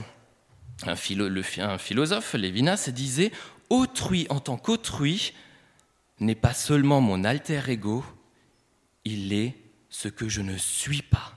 un, 0.87 0.97
philosophe, 0.97 2.35
Lévinas, 2.35 2.89
disait 2.91 3.33
autrui 3.69 4.27
en 4.31 4.41
tant 4.41 4.57
qu'autrui 4.57 5.33
n'est 6.21 6.35
pas 6.35 6.55
seulement 6.55 7.01
mon 7.01 7.25
alter 7.25 7.63
ego, 7.69 8.05
il 9.05 9.33
est 9.33 9.55
ce 9.89 10.09
que 10.09 10.29
je 10.29 10.41
ne 10.41 10.57
suis 10.57 11.03
pas. 11.03 11.35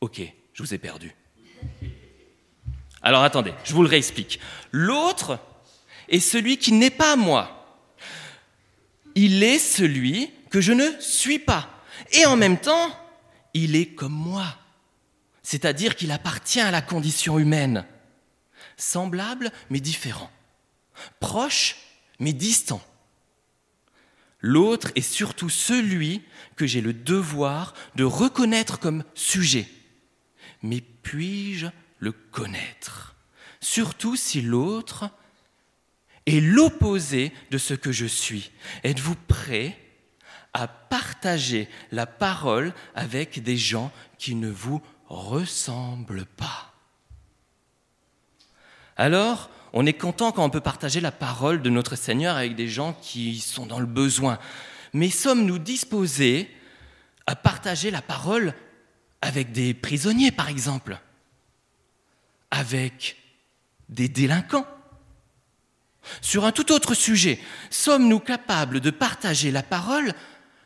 Ok, 0.00 0.20
je 0.52 0.62
vous 0.62 0.74
ai 0.74 0.78
perdu. 0.78 1.14
Alors 3.02 3.22
attendez, 3.22 3.54
je 3.64 3.74
vous 3.74 3.82
le 3.82 3.88
réexplique. 3.88 4.40
L'autre 4.72 5.38
est 6.08 6.20
celui 6.20 6.58
qui 6.58 6.72
n'est 6.72 6.90
pas 6.90 7.16
moi. 7.16 7.59
Il 9.22 9.42
est 9.42 9.58
celui 9.58 10.30
que 10.48 10.62
je 10.62 10.72
ne 10.72 10.88
suis 10.98 11.38
pas. 11.38 11.68
Et 12.12 12.24
en 12.24 12.36
même 12.36 12.58
temps, 12.58 12.90
il 13.52 13.76
est 13.76 13.94
comme 13.94 14.14
moi. 14.14 14.56
C'est-à-dire 15.42 15.94
qu'il 15.94 16.10
appartient 16.10 16.60
à 16.60 16.70
la 16.70 16.80
condition 16.80 17.38
humaine. 17.38 17.84
Semblable 18.78 19.52
mais 19.68 19.80
différent 19.80 20.30
proche 21.18 21.76
mais 22.18 22.32
distant. 22.32 22.82
L'autre 24.40 24.90
est 24.94 25.00
surtout 25.00 25.48
celui 25.48 26.22
que 26.56 26.66
j'ai 26.66 26.80
le 26.80 26.92
devoir 26.92 27.74
de 27.96 28.04
reconnaître 28.04 28.78
comme 28.78 29.04
sujet. 29.14 29.68
Mais 30.62 30.80
puis-je 30.80 31.66
le 31.98 32.12
connaître? 32.12 33.14
Surtout 33.60 34.16
si 34.16 34.40
l'autre 34.40 35.10
est 36.36 36.40
l'opposé 36.40 37.32
de 37.50 37.58
ce 37.58 37.74
que 37.74 37.92
je 37.92 38.06
suis. 38.06 38.50
Êtes-vous 38.84 39.14
prêt 39.14 39.76
à 40.52 40.66
partager 40.68 41.68
la 41.92 42.06
parole 42.06 42.72
avec 42.94 43.42
des 43.42 43.56
gens 43.56 43.92
qui 44.18 44.34
ne 44.34 44.50
vous 44.50 44.82
ressemblent 45.06 46.26
pas? 46.26 46.74
Alors, 48.96 49.50
on 49.72 49.86
est 49.86 49.94
content 49.94 50.32
quand 50.32 50.44
on 50.44 50.50
peut 50.50 50.60
partager 50.60 51.00
la 51.00 51.12
parole 51.12 51.62
de 51.62 51.70
notre 51.70 51.96
Seigneur 51.96 52.36
avec 52.36 52.56
des 52.56 52.68
gens 52.68 52.92
qui 53.00 53.38
sont 53.38 53.66
dans 53.66 53.80
le 53.80 53.86
besoin. 53.86 54.38
Mais 54.92 55.10
sommes-nous 55.10 55.58
disposés 55.58 56.50
à 57.26 57.36
partager 57.36 57.90
la 57.90 58.02
parole 58.02 58.54
avec 59.22 59.52
des 59.52 59.74
prisonniers, 59.74 60.32
par 60.32 60.48
exemple? 60.48 60.98
Avec 62.50 63.16
des 63.88 64.08
délinquants? 64.08 64.66
Sur 66.20 66.44
un 66.44 66.52
tout 66.52 66.72
autre 66.72 66.94
sujet, 66.94 67.38
sommes-nous 67.70 68.20
capables 68.20 68.80
de 68.80 68.90
partager 68.90 69.50
la 69.50 69.62
parole 69.62 70.14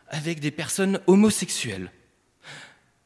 avec 0.08 0.40
des 0.40 0.50
personnes 0.50 1.00
homosexuelles? 1.06 1.90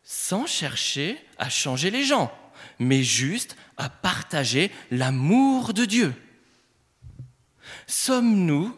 Sans 0.03 0.47
chercher 0.47 1.19
à 1.39 1.49
changer 1.49 1.91
les 1.91 2.05
gens, 2.05 2.33
mais 2.79 3.03
juste 3.03 3.57
à 3.77 3.89
partager 3.89 4.71
l'amour 4.91 5.75
de 5.75 5.85
Dieu. 5.85 6.15
Sommes-nous, 7.87 8.77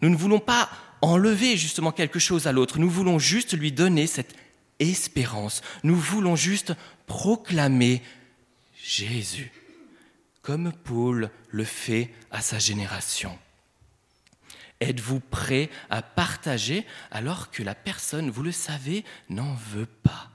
nous 0.00 0.08
ne 0.08 0.16
voulons 0.16 0.40
pas 0.40 0.68
enlever 1.02 1.56
justement 1.56 1.92
quelque 1.92 2.18
chose 2.18 2.46
à 2.46 2.52
l'autre, 2.52 2.78
nous 2.78 2.90
voulons 2.90 3.18
juste 3.18 3.56
lui 3.56 3.72
donner 3.72 4.06
cette 4.06 4.34
espérance, 4.78 5.62
nous 5.82 5.96
voulons 5.96 6.36
juste 6.36 6.74
proclamer 7.06 8.02
Jésus, 8.82 9.52
comme 10.46 10.72
Paul 10.72 11.28
le 11.50 11.64
fait 11.64 12.14
à 12.30 12.40
sa 12.40 12.60
génération. 12.60 13.36
Êtes-vous 14.80 15.18
prêt 15.18 15.70
à 15.90 16.02
partager 16.02 16.86
alors 17.10 17.50
que 17.50 17.64
la 17.64 17.74
personne, 17.74 18.30
vous 18.30 18.44
le 18.44 18.52
savez, 18.52 19.04
n'en 19.28 19.54
veut 19.54 19.88
pas? 20.04 20.30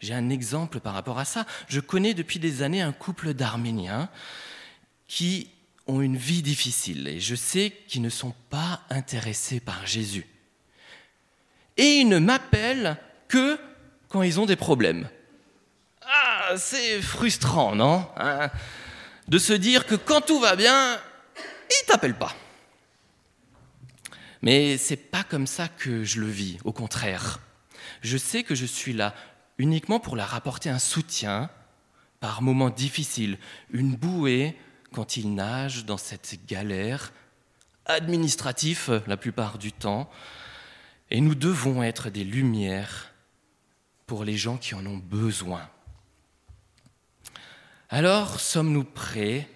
J'ai 0.00 0.12
un 0.12 0.28
exemple 0.28 0.78
par 0.80 0.92
rapport 0.92 1.18
à 1.18 1.24
ça. 1.24 1.46
Je 1.68 1.80
connais 1.80 2.12
depuis 2.12 2.38
des 2.38 2.60
années 2.60 2.82
un 2.82 2.92
couple 2.92 3.32
d'Arméniens 3.32 4.10
qui 5.08 5.48
ont 5.86 6.02
une 6.02 6.18
vie 6.18 6.42
difficile 6.42 7.08
et 7.08 7.18
je 7.18 7.34
sais 7.34 7.72
qu'ils 7.88 8.02
ne 8.02 8.10
sont 8.10 8.34
pas 8.50 8.82
intéressés 8.90 9.60
par 9.60 9.86
Jésus. 9.86 10.26
Et 11.78 12.00
ils 12.00 12.08
ne 12.08 12.18
m'appellent 12.18 12.98
que 13.26 13.58
quand 14.10 14.20
ils 14.20 14.38
ont 14.38 14.44
des 14.44 14.56
problèmes. 14.56 15.08
Ah, 16.02 16.58
c'est 16.58 17.00
frustrant, 17.00 17.74
non 17.74 18.06
hein? 18.18 18.50
De 19.30 19.38
se 19.38 19.52
dire 19.52 19.86
que 19.86 19.94
quand 19.94 20.20
tout 20.20 20.40
va 20.40 20.56
bien, 20.56 21.00
ils 21.70 21.86
t'appellent 21.86 22.18
pas. 22.18 22.34
Mais 24.42 24.76
c'est 24.76 24.96
pas 24.96 25.22
comme 25.22 25.46
ça 25.46 25.68
que 25.68 26.02
je 26.02 26.20
le 26.20 26.26
vis, 26.26 26.58
au 26.64 26.72
contraire. 26.72 27.38
Je 28.02 28.16
sais 28.16 28.42
que 28.42 28.56
je 28.56 28.66
suis 28.66 28.92
là 28.92 29.14
uniquement 29.56 30.00
pour 30.00 30.16
leur 30.16 30.34
apporter 30.34 30.68
un 30.68 30.80
soutien 30.80 31.48
par 32.18 32.42
moments 32.42 32.70
difficiles, 32.70 33.38
une 33.70 33.94
bouée 33.94 34.56
quand 34.92 35.16
ils 35.16 35.32
nagent 35.32 35.84
dans 35.84 35.96
cette 35.96 36.44
galère, 36.46 37.12
administratif 37.86 38.90
la 39.06 39.16
plupart 39.16 39.58
du 39.58 39.70
temps, 39.70 40.10
et 41.10 41.20
nous 41.20 41.36
devons 41.36 41.84
être 41.84 42.10
des 42.10 42.24
lumières 42.24 43.12
pour 44.06 44.24
les 44.24 44.36
gens 44.36 44.56
qui 44.56 44.74
en 44.74 44.84
ont 44.86 44.98
besoin. 44.98 45.68
Alors, 47.92 48.38
sommes-nous 48.38 48.84
prêts, 48.84 49.48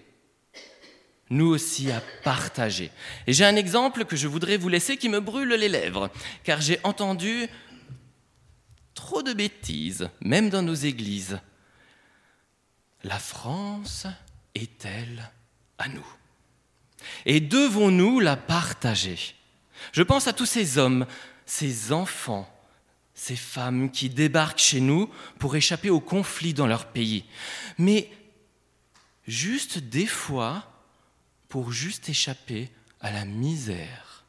nous 1.29 1.47
aussi, 1.47 1.89
à 1.89 2.01
partager 2.21 2.91
Et 3.27 3.33
j'ai 3.33 3.45
un 3.45 3.55
exemple 3.55 4.03
que 4.03 4.17
je 4.17 4.27
voudrais 4.27 4.57
vous 4.57 4.67
laisser 4.67 4.97
qui 4.97 5.07
me 5.07 5.21
brûle 5.21 5.53
les 5.53 5.69
lèvres, 5.69 6.11
car 6.43 6.59
j'ai 6.59 6.77
entendu 6.83 7.47
trop 8.93 9.23
de 9.23 9.31
bêtises, 9.31 10.09
même 10.19 10.49
dans 10.49 10.61
nos 10.61 10.73
églises. 10.73 11.39
La 13.05 13.19
France 13.19 14.05
est-elle 14.53 15.31
à 15.77 15.87
nous? 15.87 16.05
Et 17.25 17.39
devons-nous 17.39 18.19
la 18.19 18.35
partager? 18.35 19.17
Je 19.93 20.03
pense 20.03 20.27
à 20.27 20.33
tous 20.33 20.45
ces 20.45 20.77
hommes, 20.77 21.05
ces 21.45 21.93
enfants, 21.93 22.51
ces 23.13 23.37
femmes 23.37 23.91
qui 23.91 24.09
débarquent 24.09 24.59
chez 24.59 24.81
nous 24.81 25.09
pour 25.39 25.55
échapper 25.55 25.89
au 25.89 26.01
conflit 26.01 26.53
dans 26.53 26.67
leur 26.67 26.87
pays. 26.87 27.23
Mais 27.77 28.09
juste 29.27 29.79
des 29.79 30.05
fois 30.05 30.71
pour 31.49 31.71
juste 31.71 32.09
échapper 32.09 32.69
à 33.01 33.11
la 33.11 33.25
misère. 33.25 34.25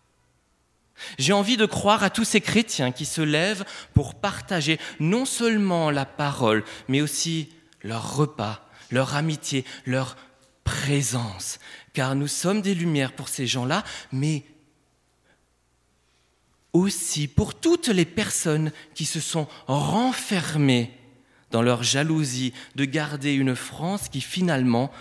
J'ai 1.19 1.33
envie 1.33 1.57
de 1.57 1.67
croire 1.67 2.03
à 2.03 2.11
tous 2.11 2.25
ces 2.25 2.41
chrétiens 2.41 2.93
qui 2.93 3.05
se 3.05 3.21
lèvent 3.21 3.65
pour 3.95 4.15
partager 4.15 4.79
non 4.99 5.25
seulement 5.25 5.91
la 5.91 6.07
parole, 6.07 6.65
mais 6.89 7.01
aussi 7.01 7.51
leur 7.83 8.17
repas, 8.17 8.69
leur 8.91 9.15
amitié, 9.15 9.65
leur 9.85 10.17
présence, 10.65 11.59
car 11.93 12.15
nous 12.15 12.29
sommes 12.29 12.63
des 12.63 12.75
lumières 12.75 13.13
pour 13.13 13.29
ces 13.29 13.47
gens-là, 13.47 13.85
mais 14.11 14.45
aussi 16.73 17.29
pour 17.29 17.55
toutes 17.55 17.89
les 17.89 18.05
personnes 18.05 18.73
qui 18.95 19.05
se 19.05 19.21
sont 19.21 19.49
renfermées 19.67 20.91
dans 21.57 21.63
leur 21.63 21.83
jalousie 21.83 22.53
de 22.75 22.85
garder 22.85 23.33
une 23.33 23.57
France 23.57 24.11
qui 24.11 24.21
finalement 24.21 24.93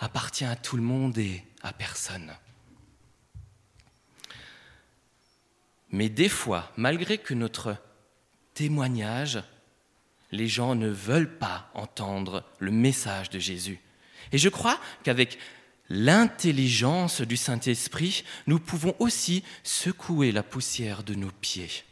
appartient 0.00 0.44
à 0.44 0.56
tout 0.56 0.76
le 0.76 0.82
monde 0.82 1.16
et 1.16 1.44
à 1.62 1.72
personne. 1.72 2.32
Mais 5.90 6.08
des 6.08 6.28
fois, 6.28 6.72
malgré 6.76 7.18
que 7.18 7.34
notre 7.34 7.76
témoignage, 8.52 9.44
les 10.32 10.48
gens 10.48 10.74
ne 10.74 10.88
veulent 10.88 11.38
pas 11.38 11.70
entendre 11.72 12.42
le 12.58 12.72
message 12.72 13.30
de 13.30 13.38
Jésus. 13.38 13.78
Et 14.32 14.38
je 14.38 14.48
crois 14.48 14.80
qu'avec 15.04 15.38
l'intelligence 15.88 17.20
du 17.20 17.36
Saint-Esprit, 17.36 18.24
nous 18.48 18.58
pouvons 18.58 18.96
aussi 18.98 19.44
secouer 19.62 20.32
la 20.32 20.42
poussière 20.42 21.04
de 21.04 21.14
nos 21.14 21.30
pieds. 21.30 21.84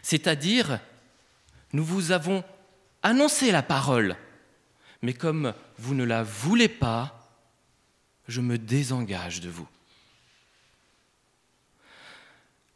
C'est-à-dire, 0.00 0.78
nous 1.72 1.84
vous 1.84 2.12
avons 2.12 2.44
annoncé 3.02 3.50
la 3.50 3.62
parole, 3.62 4.16
mais 5.02 5.12
comme 5.12 5.54
vous 5.78 5.94
ne 5.94 6.04
la 6.04 6.22
voulez 6.22 6.68
pas, 6.68 7.18
je 8.26 8.40
me 8.40 8.58
désengage 8.58 9.40
de 9.40 9.48
vous. 9.48 9.68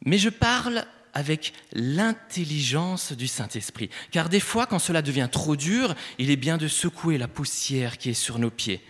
Mais 0.05 0.19
je 0.19 0.31
parle 0.31 0.85
avec 1.15 1.53
l'intelligence 1.73 3.13
du 3.13 3.27
Saint-Esprit, 3.27 3.91
car 4.11 4.29
des 4.29 4.41
fois, 4.41 4.67
quand 4.67 4.79
cela 4.79 5.03
devient 5.03 5.29
trop 5.31 5.57
dur, 5.57 5.95
il 6.19 6.31
est 6.31 6.37
bien 6.37 6.57
de 6.57 6.69
secouer 6.69 7.19
la 7.19 7.29
poussière 7.29 7.99
qui 7.99 8.11
est 8.11 8.15
sur 8.15 8.39
nos 8.39 8.51
pieds. 8.51 8.83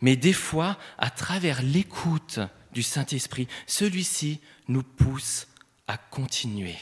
Mais 0.00 0.16
des 0.16 0.32
fois, 0.32 0.78
à 0.98 1.10
travers 1.10 1.62
l'écoute 1.62 2.40
du 2.72 2.82
Saint-Esprit, 2.82 3.48
celui-ci 3.66 4.40
nous 4.68 4.82
pousse 4.82 5.46
à 5.86 5.96
continuer. 5.96 6.76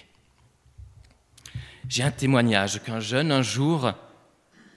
J'ai 1.89 2.03
un 2.03 2.11
témoignage 2.11 2.83
qu'un 2.83 3.01
jeune 3.01 3.33
un 3.33 3.43
jour 3.43 3.93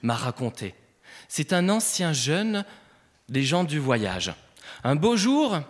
m'a 0.02 0.14
raconté. 0.14 0.74
C'est 1.28 1.52
un 1.52 1.68
ancien 1.68 2.12
jeune 2.12 2.64
des 3.28 3.42
gens 3.42 3.64
du 3.64 3.78
voyage. 3.78 4.32
Un 4.82 4.96
beau 4.96 5.16
jour, 5.16 5.60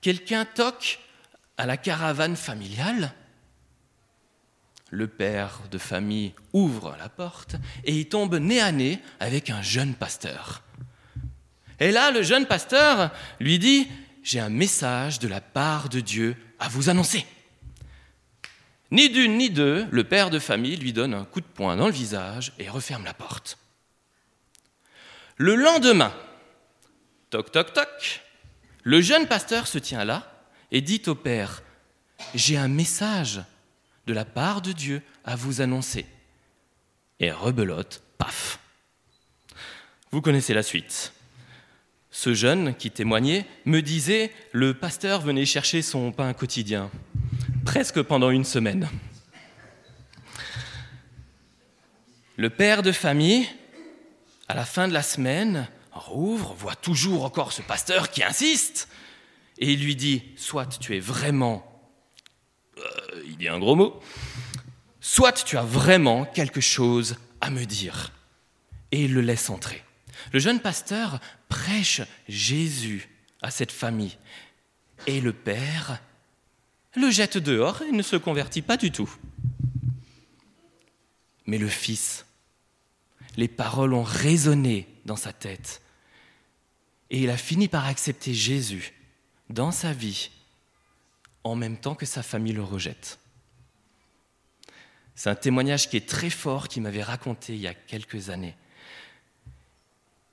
quelqu'un 0.00 0.44
toque 0.44 0.98
à 1.56 1.66
la 1.66 1.76
caravane 1.76 2.36
familiale. 2.36 3.12
Le 4.90 5.06
père 5.06 5.60
de 5.70 5.78
famille 5.78 6.34
ouvre 6.52 6.96
la 6.98 7.08
porte 7.08 7.56
et 7.84 7.96
il 7.96 8.08
tombe 8.08 8.34
nez 8.34 8.60
à 8.60 8.72
nez 8.72 9.00
avec 9.20 9.50
un 9.50 9.62
jeune 9.62 9.94
pasteur. 9.94 10.62
Et 11.80 11.90
là, 11.90 12.10
le 12.10 12.22
jeune 12.22 12.46
pasteur 12.46 13.10
lui 13.40 13.58
dit, 13.58 13.88
j'ai 14.22 14.38
un 14.38 14.50
message 14.50 15.18
de 15.18 15.28
la 15.28 15.40
part 15.40 15.88
de 15.88 16.00
Dieu 16.00 16.36
à 16.58 16.68
vous 16.68 16.88
annoncer. 16.88 17.26
Ni 18.92 19.08
d'une 19.08 19.38
ni 19.38 19.48
deux, 19.48 19.86
le 19.90 20.04
père 20.04 20.28
de 20.28 20.38
famille 20.38 20.76
lui 20.76 20.92
donne 20.92 21.14
un 21.14 21.24
coup 21.24 21.40
de 21.40 21.46
poing 21.46 21.76
dans 21.76 21.86
le 21.86 21.92
visage 21.92 22.52
et 22.58 22.68
referme 22.68 23.04
la 23.04 23.14
porte. 23.14 23.56
Le 25.38 25.54
lendemain, 25.54 26.12
toc 27.30 27.50
toc 27.50 27.72
toc, 27.72 28.20
le 28.82 29.00
jeune 29.00 29.26
pasteur 29.26 29.66
se 29.66 29.78
tient 29.78 30.04
là 30.04 30.44
et 30.72 30.82
dit 30.82 31.00
au 31.06 31.14
Père, 31.14 31.62
j'ai 32.34 32.58
un 32.58 32.68
message 32.68 33.40
de 34.06 34.12
la 34.12 34.26
part 34.26 34.60
de 34.60 34.72
Dieu 34.72 35.00
à 35.24 35.36
vous 35.36 35.62
annoncer. 35.62 36.04
Et 37.18 37.32
rebelote, 37.32 38.02
paf. 38.18 38.58
Vous 40.10 40.20
connaissez 40.20 40.52
la 40.52 40.62
suite. 40.62 41.14
Ce 42.10 42.34
jeune 42.34 42.74
qui 42.74 42.90
témoignait 42.90 43.46
me 43.64 43.80
disait, 43.80 44.30
le 44.52 44.74
pasteur 44.74 45.22
venait 45.22 45.46
chercher 45.46 45.80
son 45.80 46.12
pain 46.12 46.34
quotidien, 46.34 46.90
presque 47.64 48.02
pendant 48.02 48.30
une 48.30 48.44
semaine. 48.44 48.88
Le 52.36 52.50
père 52.50 52.82
de 52.82 52.92
famille, 52.92 53.46
à 54.48 54.54
la 54.54 54.64
fin 54.64 54.88
de 54.88 54.92
la 54.92 55.02
semaine, 55.02 55.68
rouvre, 55.92 56.54
voit 56.54 56.74
toujours 56.74 57.24
encore 57.24 57.52
ce 57.52 57.62
pasteur 57.62 58.10
qui 58.10 58.22
insiste, 58.22 58.88
et 59.58 59.72
il 59.72 59.84
lui 59.84 59.96
dit, 59.96 60.22
soit 60.36 60.78
tu 60.78 60.96
es 60.96 61.00
vraiment, 61.00 61.64
euh, 62.78 63.22
il 63.26 63.36
dit 63.36 63.48
un 63.48 63.58
gros 63.58 63.76
mot, 63.76 64.00
soit 65.00 65.44
tu 65.44 65.56
as 65.56 65.62
vraiment 65.62 66.24
quelque 66.24 66.60
chose 66.60 67.16
à 67.40 67.50
me 67.50 67.64
dire. 67.64 68.12
Et 68.90 69.04
il 69.04 69.14
le 69.14 69.20
laisse 69.20 69.50
entrer. 69.50 69.82
Le 70.32 70.38
jeune 70.38 70.60
pasteur 70.60 71.20
prêche 71.48 72.02
Jésus 72.28 73.08
à 73.42 73.50
cette 73.50 73.72
famille. 73.72 74.16
Et 75.06 75.20
le 75.20 75.32
père 75.32 76.00
le 76.94 77.10
jette 77.10 77.38
dehors 77.38 77.82
et 77.82 77.92
ne 77.92 78.02
se 78.02 78.16
convertit 78.16 78.62
pas 78.62 78.76
du 78.76 78.90
tout. 78.90 79.12
Mais 81.46 81.58
le 81.58 81.68
fils, 81.68 82.26
les 83.36 83.48
paroles 83.48 83.94
ont 83.94 84.02
résonné 84.02 84.86
dans 85.04 85.16
sa 85.16 85.32
tête. 85.32 85.82
Et 87.10 87.22
il 87.22 87.30
a 87.30 87.36
fini 87.36 87.68
par 87.68 87.86
accepter 87.86 88.34
Jésus 88.34 88.92
dans 89.50 89.70
sa 89.70 89.92
vie 89.92 90.30
en 91.44 91.54
même 91.54 91.76
temps 91.76 91.94
que 91.94 92.06
sa 92.06 92.22
famille 92.22 92.52
le 92.52 92.62
rejette. 92.62 93.18
C'est 95.14 95.28
un 95.30 95.34
témoignage 95.34 95.90
qui 95.90 95.96
est 95.96 96.08
très 96.08 96.30
fort, 96.30 96.68
qui 96.68 96.80
m'avait 96.80 97.02
raconté 97.02 97.54
il 97.54 97.60
y 97.60 97.66
a 97.66 97.74
quelques 97.74 98.30
années. 98.30 98.54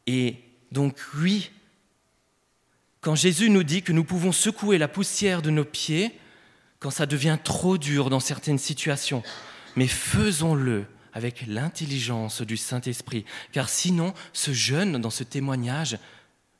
Et 0.07 0.37
donc 0.71 0.99
oui, 1.15 1.51
quand 3.01 3.15
Jésus 3.15 3.49
nous 3.49 3.63
dit 3.63 3.81
que 3.81 3.91
nous 3.91 4.03
pouvons 4.03 4.31
secouer 4.31 4.77
la 4.77 4.87
poussière 4.87 5.41
de 5.41 5.49
nos 5.49 5.65
pieds, 5.65 6.17
quand 6.79 6.91
ça 6.91 7.05
devient 7.05 7.37
trop 7.43 7.77
dur 7.77 8.09
dans 8.09 8.19
certaines 8.19 8.57
situations, 8.57 9.23
mais 9.75 9.87
faisons-le 9.87 10.85
avec 11.13 11.45
l'intelligence 11.47 12.41
du 12.41 12.57
Saint-Esprit, 12.57 13.25
car 13.51 13.69
sinon 13.69 14.13
ce 14.33 14.53
jeune 14.53 14.99
dans 14.99 15.09
ce 15.09 15.23
témoignage 15.23 15.97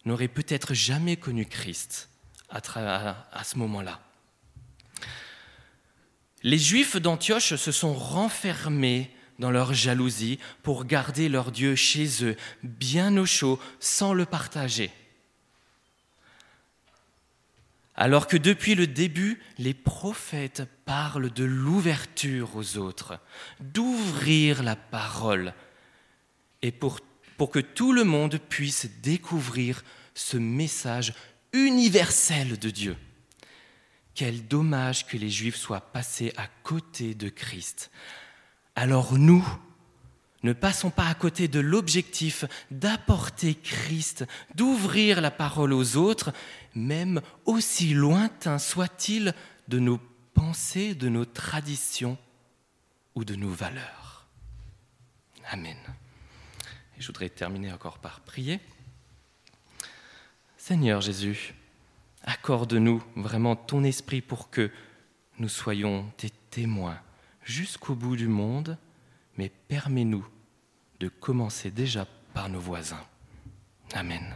n'aurait 0.05 0.27
peut-être 0.27 0.73
jamais 0.73 1.15
connu 1.17 1.45
Christ 1.45 2.09
à, 2.49 3.43
ce 3.43 3.57
moment-là. 3.57 3.99
Les 6.41 6.57
Juifs 6.57 6.97
d'Antioche 6.97 7.55
se 7.55 7.71
sont 7.71 7.93
renfermés 7.93 9.11
dans 9.37 9.51
leur 9.51 9.73
jalousie 9.73 10.39
pour 10.63 10.85
garder 10.85 11.29
leur 11.29 11.51
Dieu 11.51 11.75
chez 11.75 12.25
eux, 12.25 12.35
bien 12.63 13.15
au 13.17 13.25
chaud, 13.25 13.59
sans 13.79 14.13
le 14.13 14.25
partager. 14.25 14.91
Alors 18.01 18.27
que 18.27 18.37
depuis 18.37 18.75
le 18.75 18.87
début, 18.87 19.41
les 19.57 19.73
prophètes 19.73 20.63
parlent 20.85 21.33
de 21.33 21.43
l'ouverture 21.43 22.55
aux 22.55 22.77
autres, 22.77 23.19
d'ouvrir 23.59 24.63
la 24.63 24.77
parole, 24.77 25.53
et 26.61 26.71
pour, 26.71 27.01
que 27.51 27.59
tout 27.59 27.91
le 27.91 28.05
monde 28.05 28.37
puisse 28.37 28.87
découvrir 29.01 29.83
ce 30.15 30.37
message 30.37 31.13
universel 31.51 32.57
de 32.57 32.69
Dieu. 32.69 32.95
Quel 34.15 34.47
dommage 34.47 35.05
que 35.05 35.17
les 35.17 35.29
Juifs 35.29 35.57
soient 35.57 35.91
passés 35.91 36.31
à 36.37 36.47
côté 36.63 37.15
de 37.15 37.27
Christ. 37.27 37.91
Alors 38.75 39.17
nous, 39.17 39.45
ne 40.43 40.53
passons 40.53 40.89
pas 40.89 41.07
à 41.07 41.13
côté 41.13 41.47
de 41.47 41.59
l'objectif 41.59 42.45
d'apporter 42.71 43.55
Christ, 43.55 44.25
d'ouvrir 44.55 45.21
la 45.21 45.31
parole 45.31 45.73
aux 45.73 45.97
autres, 45.97 46.31
même 46.75 47.21
aussi 47.45 47.93
lointain 47.93 48.57
soit-il 48.57 49.33
de 49.67 49.79
nos 49.79 49.99
pensées, 50.33 50.95
de 50.95 51.09
nos 51.09 51.25
traditions 51.25 52.17
ou 53.15 53.25
de 53.25 53.35
nos 53.35 53.49
valeurs. 53.49 54.27
Amen. 55.51 55.77
Et 56.97 57.01
je 57.01 57.07
voudrais 57.07 57.29
terminer 57.29 57.71
encore 57.73 57.99
par 57.99 58.21
prier. 58.21 58.59
Seigneur 60.57 61.01
Jésus, 61.01 61.55
accorde-nous 62.23 63.03
vraiment 63.15 63.55
ton 63.55 63.83
esprit 63.83 64.21
pour 64.21 64.49
que 64.49 64.71
nous 65.39 65.49
soyons 65.49 66.09
tes 66.17 66.29
témoins 66.29 66.99
jusqu'au 67.43 67.95
bout 67.95 68.15
du 68.15 68.27
monde, 68.27 68.77
mais 69.39 69.49
permets-nous 69.69 70.27
de 70.99 71.07
commencer 71.07 71.71
déjà 71.71 72.05
par 72.33 72.49
nos 72.49 72.59
voisins. 72.59 73.05
Amen. 73.93 74.35